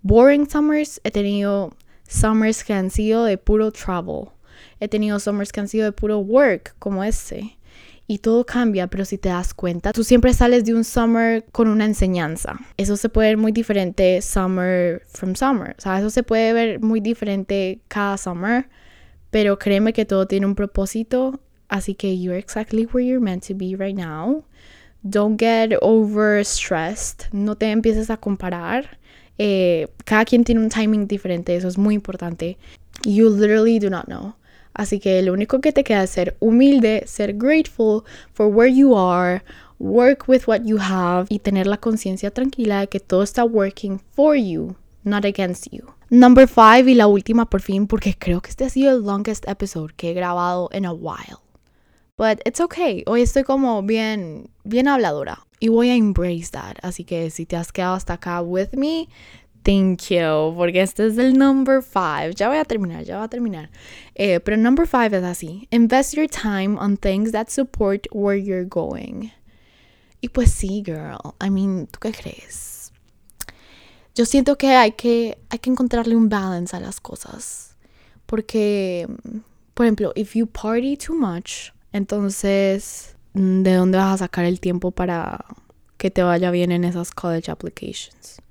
boring 0.01 0.47
summers, 0.49 0.99
he 1.03 1.11
tenido 1.11 1.73
summers 2.07 2.63
que 2.63 2.73
han 2.73 2.89
sido 2.89 3.25
de 3.25 3.37
puro 3.37 3.71
travel, 3.71 4.31
he 4.79 4.87
tenido 4.87 5.19
summers 5.19 5.51
que 5.51 5.61
han 5.61 5.67
sido 5.67 5.85
de 5.85 5.91
puro 5.91 6.19
work, 6.19 6.73
como 6.79 7.03
este 7.03 7.57
y 8.11 8.17
todo 8.17 8.45
cambia, 8.45 8.87
pero 8.87 9.05
si 9.05 9.17
te 9.17 9.29
das 9.29 9.53
cuenta, 9.53 9.93
tú 9.93 10.03
siempre 10.03 10.33
sales 10.33 10.65
de 10.65 10.73
un 10.73 10.83
summer 10.83 11.45
con 11.53 11.69
una 11.69 11.85
enseñanza. 11.85 12.59
Eso 12.75 12.97
se 12.97 13.07
puede 13.07 13.29
ver 13.29 13.37
muy 13.37 13.53
diferente 13.53 14.21
summer 14.21 15.01
from 15.07 15.33
summer, 15.33 15.75
o 15.77 15.81
sea, 15.81 15.97
eso 15.97 16.09
se 16.09 16.21
puede 16.21 16.51
ver 16.51 16.81
muy 16.81 16.99
diferente 16.99 17.79
cada 17.87 18.17
summer, 18.17 18.67
pero 19.29 19.57
créeme 19.57 19.93
que 19.93 20.03
todo 20.03 20.27
tiene 20.27 20.45
un 20.45 20.55
propósito, 20.55 21.39
así 21.69 21.95
que 21.95 22.19
you're 22.19 22.37
exactly 22.37 22.85
where 22.91 23.07
you're 23.07 23.23
meant 23.23 23.47
to 23.47 23.55
be 23.55 23.77
right 23.77 23.95
now. 23.95 24.43
Don't 25.03 25.39
get 25.39 25.77
overstressed, 25.81 27.31
no 27.31 27.55
te 27.55 27.71
empieces 27.71 28.09
a 28.09 28.17
comparar. 28.17 28.99
Eh, 29.37 29.87
cada 30.03 30.25
quien 30.25 30.43
tiene 30.43 30.59
un 30.59 30.69
timing 30.69 31.07
diferente, 31.07 31.55
eso 31.55 31.69
es 31.69 31.77
muy 31.77 31.95
importante. 31.95 32.57
You 33.05 33.29
literally 33.29 33.79
do 33.79 33.89
not 33.89 34.07
know. 34.07 34.35
Así 34.73 34.99
que 34.99 35.21
lo 35.21 35.33
único 35.33 35.59
que 35.59 35.71
te 35.71 35.83
queda 35.83 36.03
es 36.03 36.09
ser 36.09 36.35
humilde, 36.39 37.03
ser 37.05 37.33
grateful 37.33 38.03
for 38.33 38.47
where 38.47 38.73
you 38.73 38.97
are, 38.97 39.43
work 39.79 40.27
with 40.27 40.43
what 40.47 40.61
you 40.63 40.77
have 40.79 41.25
y 41.29 41.39
tener 41.39 41.67
la 41.67 41.77
conciencia 41.77 42.31
tranquila 42.31 42.81
de 42.81 42.87
que 42.87 42.99
todo 42.99 43.23
está 43.23 43.43
working 43.43 43.99
for 44.13 44.35
you, 44.35 44.75
not 45.03 45.25
against 45.25 45.67
you. 45.71 45.83
Number 46.09 46.47
five 46.47 46.91
y 46.91 46.95
la 46.95 47.07
última 47.07 47.49
por 47.49 47.61
fin, 47.61 47.87
porque 47.87 48.15
creo 48.17 48.41
que 48.41 48.49
este 48.49 48.65
ha 48.65 48.69
sido 48.69 48.91
el 48.91 49.03
longest 49.03 49.47
episode 49.47 49.93
que 49.95 50.11
he 50.11 50.13
grabado 50.13 50.69
in 50.73 50.85
a 50.85 50.91
while. 50.91 51.39
But 52.17 52.39
it's 52.45 52.59
okay. 52.59 53.03
Hoy 53.07 53.21
estoy 53.21 53.43
como 53.43 53.81
bien, 53.81 54.49
bien 54.63 54.87
habladora 54.87 55.47
y 55.59 55.69
voy 55.69 55.89
a 55.89 55.95
embrace 55.95 56.51
that. 56.51 56.75
Así 56.81 57.03
que 57.03 57.29
si 57.29 57.45
te 57.45 57.55
has 57.55 57.71
quedado 57.71 57.95
hasta 57.95 58.13
acá 58.13 58.41
with 58.41 58.73
me, 58.73 59.07
Thank 59.63 60.09
you, 60.09 60.55
porque 60.55 60.81
este 60.81 61.05
es 61.05 61.19
el 61.19 61.37
number 61.37 61.83
five. 61.83 62.33
Ya 62.35 62.47
voy 62.47 62.57
a 62.57 62.65
terminar, 62.65 63.03
ya 63.03 63.17
voy 63.17 63.25
a 63.25 63.27
terminar. 63.27 63.69
Eh, 64.15 64.39
pero 64.39 64.57
number 64.57 64.87
five 64.87 65.15
es 65.15 65.23
así. 65.23 65.67
Invest 65.69 66.15
your 66.15 66.27
time 66.27 66.77
on 66.79 66.97
things 66.97 67.31
that 67.31 67.49
support 67.49 68.07
where 68.11 68.41
you're 68.41 68.65
going. 68.65 69.29
Y 70.19 70.29
pues 70.29 70.51
sí, 70.51 70.83
girl. 70.83 71.35
I 71.39 71.49
mean, 71.49 71.87
¿tú 71.87 71.99
qué 71.99 72.11
crees? 72.11 72.91
Yo 74.15 74.25
siento 74.25 74.57
que 74.57 74.75
hay 74.75 74.93
que, 74.93 75.37
hay 75.49 75.59
que 75.59 75.69
encontrarle 75.69 76.15
un 76.15 76.27
balance 76.27 76.75
a 76.75 76.79
las 76.79 76.99
cosas. 76.99 77.75
Porque, 78.25 79.07
por 79.73 79.85
ejemplo, 79.85 80.11
if 80.15 80.35
you 80.35 80.47
party 80.47 80.97
too 80.97 81.13
much, 81.13 81.71
entonces, 81.93 83.15
¿de 83.33 83.73
dónde 83.73 83.97
vas 83.97 84.15
a 84.15 84.25
sacar 84.25 84.45
el 84.45 84.59
tiempo 84.59 84.91
para 84.91 85.45
que 85.97 86.09
te 86.09 86.23
vaya 86.23 86.49
bien 86.49 86.71
en 86.71 86.83
esas 86.83 87.11
college 87.11 87.51
applications? 87.51 88.41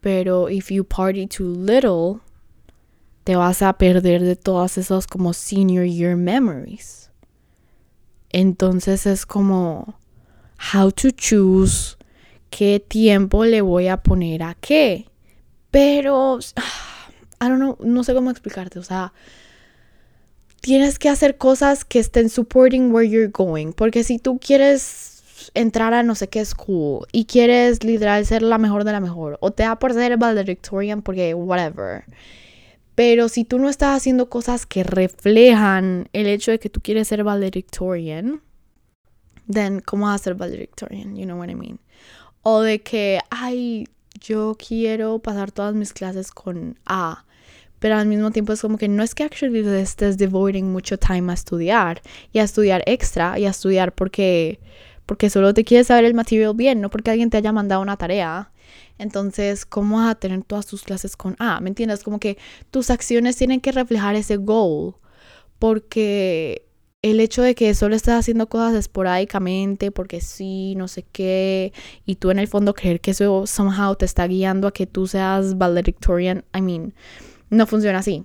Pero 0.00 0.48
if 0.48 0.70
you 0.70 0.84
party 0.84 1.26
too 1.26 1.48
little, 1.48 2.20
te 3.24 3.36
vas 3.36 3.62
a 3.62 3.72
perder 3.74 4.22
de 4.22 4.36
todas 4.36 4.78
esas 4.78 5.06
como 5.06 5.32
senior 5.32 5.84
year 5.84 6.16
memories. 6.16 7.10
Entonces 8.30 9.06
es 9.06 9.26
como 9.26 9.98
how 10.72 10.90
to 10.90 11.10
choose 11.10 11.96
qué 12.50 12.80
tiempo 12.80 13.44
le 13.44 13.60
voy 13.60 13.88
a 13.88 14.02
poner 14.02 14.42
a 14.42 14.54
qué. 14.54 15.06
Pero 15.70 16.38
I 17.40 17.48
don't 17.48 17.58
know, 17.58 17.76
no 17.80 18.04
sé 18.04 18.14
cómo 18.14 18.30
explicarte, 18.30 18.78
o 18.78 18.82
sea, 18.82 19.12
tienes 20.60 20.98
que 20.98 21.08
hacer 21.08 21.36
cosas 21.36 21.84
que 21.84 22.00
estén 22.00 22.28
supporting 22.28 22.92
where 22.92 23.08
you're 23.08 23.28
going, 23.28 23.72
porque 23.72 24.02
si 24.02 24.18
tú 24.18 24.38
quieres 24.38 25.17
entrar 25.54 25.94
a 25.94 26.02
no 26.02 26.14
sé 26.14 26.28
qué 26.28 26.44
school 26.44 27.06
y 27.12 27.24
quieres 27.24 27.84
literal 27.84 28.24
ser 28.26 28.42
la 28.42 28.58
mejor 28.58 28.84
de 28.84 28.92
la 28.92 29.00
mejor 29.00 29.38
o 29.40 29.50
te 29.50 29.62
da 29.62 29.78
por 29.78 29.92
ser 29.92 30.16
valedictorian 30.16 31.02
porque 31.02 31.34
whatever. 31.34 32.04
Pero 32.94 33.28
si 33.28 33.44
tú 33.44 33.58
no 33.58 33.68
estás 33.68 33.96
haciendo 33.96 34.28
cosas 34.28 34.66
que 34.66 34.82
reflejan 34.82 36.08
el 36.12 36.26
hecho 36.26 36.50
de 36.50 36.58
que 36.58 36.68
tú 36.68 36.80
quieres 36.80 37.08
ser 37.08 37.22
valedictorian, 37.22 38.42
then 39.50 39.80
¿cómo 39.80 40.06
vas 40.06 40.20
a 40.20 40.24
ser 40.24 40.34
valedictorian? 40.34 41.16
You 41.16 41.24
know 41.24 41.38
what 41.38 41.48
I 41.48 41.54
mean? 41.54 41.78
O 42.42 42.62
de 42.62 42.80
que, 42.80 43.20
ay, 43.30 43.86
yo 44.20 44.56
quiero 44.58 45.20
pasar 45.20 45.52
todas 45.52 45.74
mis 45.74 45.92
clases 45.92 46.32
con 46.32 46.78
A 46.86 47.24
pero 47.78 47.96
al 47.96 48.06
mismo 48.06 48.30
tiempo 48.30 48.52
es 48.52 48.60
como 48.60 48.78
que 48.78 48.88
no 48.88 49.02
es 49.02 49.14
que 49.14 49.24
actually 49.24 49.60
estés 49.80 50.18
devoting 50.18 50.70
mucho 50.72 50.98
time 50.98 51.30
a 51.30 51.34
estudiar 51.34 52.02
y 52.32 52.40
a 52.40 52.42
estudiar 52.42 52.82
extra 52.86 53.38
y 53.38 53.46
a 53.46 53.50
estudiar 53.50 53.94
porque 53.94 54.58
porque 55.08 55.30
solo 55.30 55.54
te 55.54 55.64
quieres 55.64 55.86
saber 55.86 56.04
el 56.04 56.12
material 56.12 56.52
bien, 56.54 56.82
no 56.82 56.90
porque 56.90 57.10
alguien 57.10 57.30
te 57.30 57.38
haya 57.38 57.50
mandado 57.50 57.80
una 57.80 57.96
tarea. 57.96 58.52
Entonces, 58.98 59.64
¿cómo 59.64 59.96
vas 59.96 60.10
a 60.10 60.14
tener 60.16 60.42
todas 60.44 60.66
tus 60.66 60.82
clases 60.82 61.16
con 61.16 61.34
A? 61.38 61.60
¿Me 61.60 61.70
entiendes? 61.70 62.02
Como 62.02 62.20
que 62.20 62.36
tus 62.70 62.90
acciones 62.90 63.34
tienen 63.34 63.62
que 63.62 63.72
reflejar 63.72 64.16
ese 64.16 64.36
goal. 64.36 64.96
Porque 65.58 66.66
el 67.00 67.20
hecho 67.20 67.40
de 67.40 67.54
que 67.54 67.74
solo 67.74 67.96
estés 67.96 68.12
haciendo 68.12 68.50
cosas 68.50 68.74
esporádicamente, 68.74 69.90
porque 69.90 70.20
sí, 70.20 70.74
no 70.76 70.88
sé 70.88 71.06
qué, 71.10 71.72
y 72.04 72.16
tú 72.16 72.30
en 72.30 72.38
el 72.38 72.46
fondo 72.46 72.74
creer 72.74 73.00
que 73.00 73.12
eso 73.12 73.46
somehow 73.46 73.96
te 73.96 74.04
está 74.04 74.26
guiando 74.26 74.68
a 74.68 74.72
que 74.72 74.86
tú 74.86 75.06
seas 75.06 75.56
valedictorian, 75.56 76.44
I 76.54 76.60
mean, 76.60 76.92
no 77.48 77.66
funciona 77.66 78.00
así. 78.00 78.24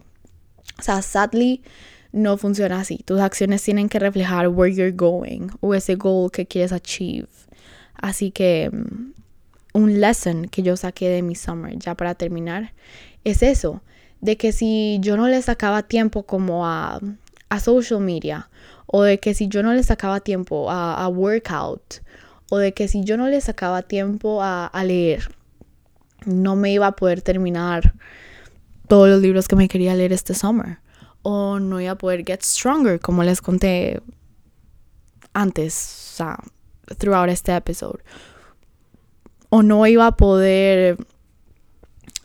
O 0.78 0.82
sea, 0.82 1.02
sadly, 1.02 1.64
no 2.14 2.38
funciona 2.38 2.80
así. 2.80 3.00
Tus 3.04 3.20
acciones 3.20 3.62
tienen 3.62 3.90
que 3.90 4.00
reflejar 4.00 4.48
where 4.48 4.74
you're 4.74 4.92
going 4.92 5.50
o 5.60 5.74
ese 5.74 5.96
goal 5.96 6.32
que 6.32 6.46
quieres 6.46 6.72
achieve. 6.72 7.28
Así 7.96 8.32
que 8.32 8.70
mm, 8.72 9.14
un 9.74 10.00
lesson 10.00 10.46
que 10.46 10.62
yo 10.62 10.78
saqué 10.78 11.10
de 11.10 11.22
mi 11.22 11.36
summer, 11.36 11.78
ya 11.78 11.96
para 11.96 12.16
terminar, 12.16 12.74
es 13.24 13.44
eso, 13.44 13.82
de 14.22 14.38
que 14.38 14.52
si 14.52 15.00
yo 15.02 15.18
no 15.18 15.28
le 15.28 15.42
sacaba 15.42 15.84
tiempo 15.84 16.24
como 16.24 16.66
a, 16.66 17.02
a 17.50 17.60
social 17.60 18.00
media, 18.00 18.50
o 18.86 19.02
de 19.02 19.20
que 19.20 19.34
si 19.34 19.48
yo 19.48 19.64
no 19.64 19.74
le 19.74 19.84
sacaba 19.84 20.20
tiempo 20.20 20.70
a, 20.70 21.04
a 21.04 21.08
workout, 21.10 22.02
o 22.52 22.58
de 22.58 22.74
que 22.74 22.88
si 22.88 23.04
yo 23.04 23.18
no 23.18 23.28
le 23.28 23.42
sacaba 23.42 23.82
tiempo 23.82 24.44
a, 24.44 24.68
a 24.68 24.84
leer, 24.84 25.30
no 26.26 26.56
me 26.56 26.72
iba 26.72 26.88
a 26.88 26.96
poder 26.96 27.22
terminar 27.24 27.96
todos 28.88 29.10
los 29.10 29.22
libros 29.22 29.48
que 29.48 29.56
me 29.56 29.68
quería 29.68 29.96
leer 29.96 30.14
este 30.14 30.36
summer. 30.36 30.83
O 31.24 31.60
no 31.60 31.80
iba 31.82 31.92
a 31.92 31.98
poder 31.98 32.24
get 32.26 32.42
stronger, 32.42 33.00
como 33.00 33.24
les 33.24 33.42
conté 33.42 34.02
antes, 35.34 35.74
o 36.14 36.18
sea, 36.18 36.40
throughout 36.98 37.30
este 37.30 37.56
episode. 37.56 38.00
O 39.50 39.64
no 39.64 39.86
iba 39.88 40.08
a 40.08 40.16
poder 40.16 40.98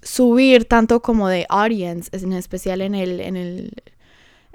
subir 0.02 0.64
tanto 0.64 1.00
como 1.00 1.28
de 1.28 1.46
audience, 1.48 2.10
en 2.12 2.32
especial 2.32 2.80
en 2.80 2.94
el, 2.94 3.20
en 3.20 3.36
el 3.36 3.82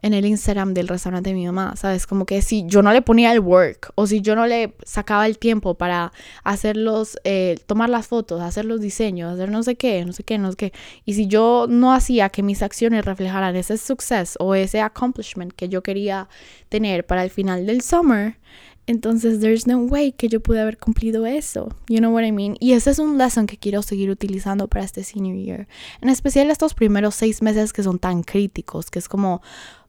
en 0.04 0.14
el 0.14 0.26
Instagram 0.26 0.74
del 0.74 0.90
restaurante 0.90 1.30
de 1.30 1.34
mi 1.34 1.46
mamá, 1.46 1.76
¿sabes? 1.78 2.06
Como 2.06 2.26
que 2.26 2.42
si 2.42 2.66
yo 2.68 2.82
no 2.84 2.92
le 2.92 3.02
ponía 3.02 3.32
el 3.32 3.40
work 3.40 3.92
o 3.96 4.06
si 4.06 4.22
yo 4.22 4.36
no 4.36 4.46
le 4.46 4.76
sacaba 4.86 5.26
el 5.26 5.40
tiempo 5.40 5.76
para 5.76 6.12
hacerlos, 6.44 7.18
eh, 7.24 7.58
tomar 7.66 7.90
las 7.90 8.08
fotos, 8.08 8.42
hacer 8.42 8.66
los 8.66 8.82
diseños, 8.82 9.34
hacer 9.34 9.50
no 9.50 9.64
sé 9.64 9.76
qué, 9.76 10.04
no 10.04 10.12
sé 10.12 10.24
qué, 10.24 10.38
no 10.38 10.52
sé 10.52 10.58
qué, 10.58 10.74
y 11.06 11.14
si 11.14 11.28
yo 11.28 11.68
no 11.70 11.94
hacía 11.94 12.30
que 12.30 12.44
mis 12.44 12.62
acciones 12.62 13.06
reflejaran 13.06 13.56
ese 13.56 13.78
success 13.78 14.36
o 14.40 14.56
ese 14.56 14.82
accomplishment 14.82 15.54
que 15.54 15.70
yo 15.70 15.82
quería 15.82 16.28
tener 16.68 17.06
para 17.06 17.24
el 17.24 17.30
final 17.30 17.66
del 17.66 17.82
summer, 17.82 18.38
entonces 18.86 19.40
there's 19.40 19.66
no 19.66 19.78
way 19.78 20.12
que 20.12 20.28
yo 20.28 20.42
pude 20.42 20.60
haber 20.60 20.78
cumplido 20.78 21.26
eso. 21.26 21.70
You 21.88 22.00
know 22.00 22.14
what 22.14 22.24
I 22.24 22.34
mean? 22.34 22.58
Y 22.60 22.74
ese 22.74 22.92
es 22.92 23.00
un 23.00 23.18
lesson 23.18 23.48
que 23.48 23.58
quiero 23.58 23.82
seguir 23.82 24.10
utilizando 24.10 24.68
para 24.68 24.84
este 24.84 25.06
senior 25.06 25.38
year. 25.38 25.68
En 26.02 26.10
especial 26.10 26.52
estos 26.52 26.74
primeros 26.74 27.16
seis 27.16 27.42
meses 27.42 27.72
que 27.72 27.84
son 27.84 28.00
tan 28.00 28.24
críticos, 28.24 28.92
que 28.92 29.00
es 29.00 29.08
como 29.08 29.42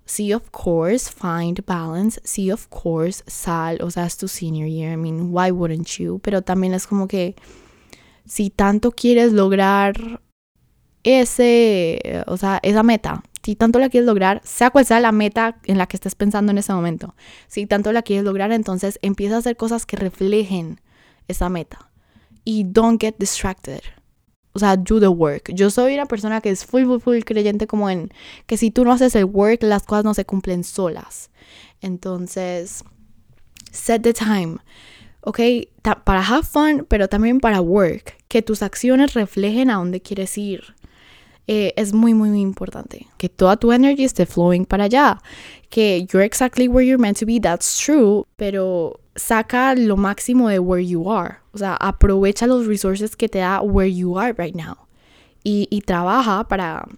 sí, 0.04 0.32
of 0.32 0.50
course, 0.50 1.10
find 1.10 1.64
balance. 1.66 2.20
Sí, 2.24 2.50
of 2.50 2.68
course, 2.68 3.22
sal. 3.26 3.78
O 3.82 3.90
sea, 3.90 4.06
es 4.06 4.16
tu 4.16 4.28
senior 4.28 4.68
year. 4.68 4.92
I 4.92 4.96
mean, 4.96 5.30
why 5.32 5.50
wouldn't 5.50 5.88
you? 5.98 6.18
Pero 6.20 6.42
también 6.42 6.74
es 6.74 6.86
como 6.86 7.08
que 7.08 7.36
si 8.26 8.50
tanto 8.50 8.92
quieres 8.92 9.32
lograr 9.32 10.20
ese, 11.02 12.24
o 12.26 12.36
sea, 12.36 12.60
esa 12.62 12.82
meta, 12.82 13.22
si 13.42 13.56
tanto 13.56 13.78
la 13.78 13.90
quieres 13.90 14.06
lograr, 14.06 14.40
sea 14.44 14.70
cual 14.70 14.86
sea 14.86 15.00
la 15.00 15.12
meta 15.12 15.58
en 15.64 15.76
la 15.76 15.86
que 15.86 15.96
estés 15.96 16.14
pensando 16.14 16.50
en 16.50 16.58
ese 16.58 16.72
momento, 16.72 17.14
si 17.46 17.66
tanto 17.66 17.92
la 17.92 18.02
quieres 18.02 18.24
lograr, 18.24 18.52
entonces 18.52 18.98
empieza 19.02 19.36
a 19.36 19.38
hacer 19.38 19.56
cosas 19.56 19.84
que 19.84 19.96
reflejen 19.96 20.80
esa 21.28 21.48
meta. 21.50 21.90
Y 22.44 22.64
don't 22.64 23.00
get 23.00 23.16
distracted 23.18 23.82
o 24.54 24.58
sea, 24.58 24.76
do 24.76 24.98
the 24.98 25.08
work. 25.08 25.52
Yo 25.52 25.68
soy 25.70 25.94
una 25.94 26.06
persona 26.06 26.40
que 26.40 26.50
es 26.50 26.64
full, 26.64 26.84
full, 26.84 27.00
full 27.00 27.18
creyente 27.20 27.66
como 27.66 27.90
en 27.90 28.10
que 28.46 28.56
si 28.56 28.70
tú 28.70 28.84
no 28.84 28.92
haces 28.92 29.14
el 29.14 29.26
work, 29.26 29.62
las 29.62 29.82
cosas 29.82 30.04
no 30.04 30.14
se 30.14 30.24
cumplen 30.24 30.64
solas. 30.64 31.30
Entonces, 31.80 32.82
set 33.70 34.02
the 34.02 34.14
time. 34.14 34.58
¿ok? 35.24 35.40
Para 36.04 36.20
have 36.20 36.44
fun, 36.44 36.86
pero 36.88 37.08
también 37.08 37.40
para 37.40 37.60
work. 37.60 38.14
Que 38.28 38.42
tus 38.42 38.62
acciones 38.62 39.14
reflejen 39.14 39.70
a 39.70 39.74
dónde 39.74 40.00
quieres 40.00 40.36
ir. 40.38 40.74
Eh, 41.46 41.74
es 41.76 41.92
muy, 41.92 42.14
muy, 42.14 42.30
muy 42.30 42.40
importante. 42.40 43.08
Que 43.18 43.28
toda 43.28 43.56
tu 43.56 43.72
energy 43.72 44.04
esté 44.04 44.26
flowing 44.26 44.64
para 44.64 44.84
allá. 44.84 45.20
Que 45.68 46.06
you're 46.10 46.24
exactly 46.24 46.68
where 46.68 46.86
you're 46.86 47.00
meant 47.00 47.18
to 47.18 47.26
be, 47.26 47.40
that's 47.40 47.78
true. 47.78 48.26
Pero 48.36 49.00
saca 49.16 49.74
lo 49.74 49.96
máximo 49.96 50.48
de 50.48 50.58
where 50.58 50.84
you 50.84 51.10
are. 51.10 51.36
O 51.52 51.58
sea, 51.58 51.74
aprovecha 51.74 52.46
los 52.46 52.66
resources 52.66 53.16
que 53.16 53.28
te 53.28 53.38
da 53.38 53.60
where 53.60 53.92
you 53.92 54.18
are 54.18 54.34
right 54.36 54.54
now. 54.54 54.76
Y, 55.44 55.68
y 55.70 55.82
trabaja 55.82 56.48
para, 56.48 56.88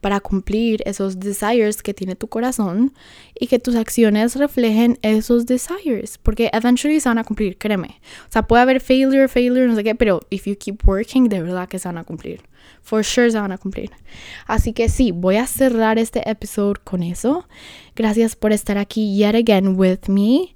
para 0.00 0.20
cumplir 0.20 0.82
esos 0.86 1.20
desires 1.20 1.82
que 1.82 1.94
tiene 1.94 2.16
tu 2.16 2.26
corazón 2.26 2.92
y 3.38 3.46
que 3.46 3.58
tus 3.58 3.76
acciones 3.76 4.36
reflejen 4.36 4.98
esos 5.02 5.46
desires. 5.46 6.18
Porque 6.18 6.50
eventually 6.52 7.00
se 7.00 7.08
van 7.08 7.18
a 7.18 7.24
cumplir, 7.24 7.58
créeme. 7.58 8.00
O 8.28 8.32
sea, 8.32 8.42
puede 8.42 8.62
haber 8.62 8.80
failure, 8.80 9.28
failure, 9.28 9.66
no 9.66 9.76
sé 9.76 9.84
qué, 9.84 9.94
pero 9.94 10.20
if 10.30 10.46
you 10.46 10.56
keep 10.56 10.86
working, 10.86 11.28
de 11.28 11.42
verdad 11.42 11.68
que 11.68 11.78
se 11.78 11.86
van 11.88 11.98
a 11.98 12.04
cumplir. 12.04 12.40
For 12.82 13.04
sure 13.04 13.30
se 13.30 13.38
van 13.38 13.52
a 13.52 13.58
cumplir. 13.58 13.90
Así 14.46 14.72
que 14.72 14.88
sí, 14.88 15.12
voy 15.12 15.36
a 15.36 15.46
cerrar 15.46 15.98
este 15.98 16.28
episodio 16.28 16.80
con 16.82 17.02
eso. 17.02 17.46
Gracias 17.94 18.36
por 18.36 18.52
estar 18.52 18.78
aquí 18.78 19.16
yet 19.16 19.34
again 19.34 19.78
with 19.78 20.08
me. 20.08 20.54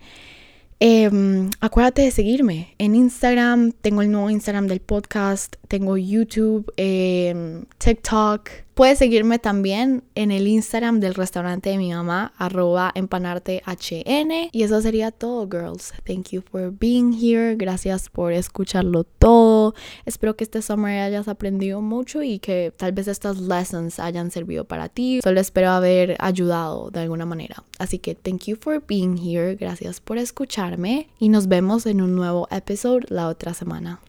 Em, 0.87 1.49
acuérdate 1.61 2.03
de 2.03 2.11
seguirme 2.11 2.75
en 2.77 2.94
Instagram, 2.94 3.73
tengo 3.73 4.03
el 4.03 4.11
nuevo 4.11 4.29
Instagram 4.29 4.66
del 4.66 4.81
podcast, 4.81 5.57
tengo 5.66 5.97
YouTube, 5.97 6.70
em, 6.77 7.64
TikTok. 7.79 8.51
Puedes 8.75 8.99
seguirme 8.99 9.38
también 9.38 10.03
en 10.14 10.31
el 10.31 10.47
Instagram 10.47 11.01
del 11.01 11.14
restaurante 11.14 11.70
de 11.70 11.79
mi 11.79 11.90
mamá, 11.94 12.35
arroba 12.37 12.92
empanartehn. 12.94 13.62
Y 14.53 14.62
eso 14.62 14.83
sería 14.83 15.11
todo, 15.11 15.49
girls. 15.49 15.94
Thank 16.05 16.33
you 16.33 16.42
for 16.42 16.70
being 16.70 17.14
here. 17.14 17.57
Gracias 17.57 18.11
por 18.11 18.35
escucharlo 18.35 19.05
Espero 20.05 20.37
que 20.37 20.44
este 20.44 20.61
summer 20.61 21.00
hayas 21.00 21.29
aprendido 21.29 21.81
mucho 21.81 22.22
y 22.22 22.38
que 22.38 22.72
tal 22.77 22.92
vez 22.92 23.09
estas 23.09 23.38
lessons 23.38 23.98
hayan 23.98 24.31
servido 24.31 24.64
para 24.64 24.88
ti. 24.88 25.20
Solo 25.22 25.40
espero 25.40 25.70
haber 25.70 26.16
ayudado 26.18 26.90
de 26.90 27.00
alguna 27.00 27.24
manera. 27.24 27.62
Así 27.79 27.98
que 27.98 28.14
thank 28.14 28.44
you 28.44 28.57
for 28.57 28.83
being 28.87 29.16
here. 29.16 29.55
Gracias 29.55 30.00
por 30.00 30.18
escucharme 30.18 31.09
y 31.18 31.29
nos 31.29 31.48
vemos 31.48 31.87
en 31.87 32.03
un 32.03 32.14
nuevo 32.14 32.48
episodio 32.50 33.07
la 33.09 33.29
otra 33.29 33.55
semana. 33.55 34.00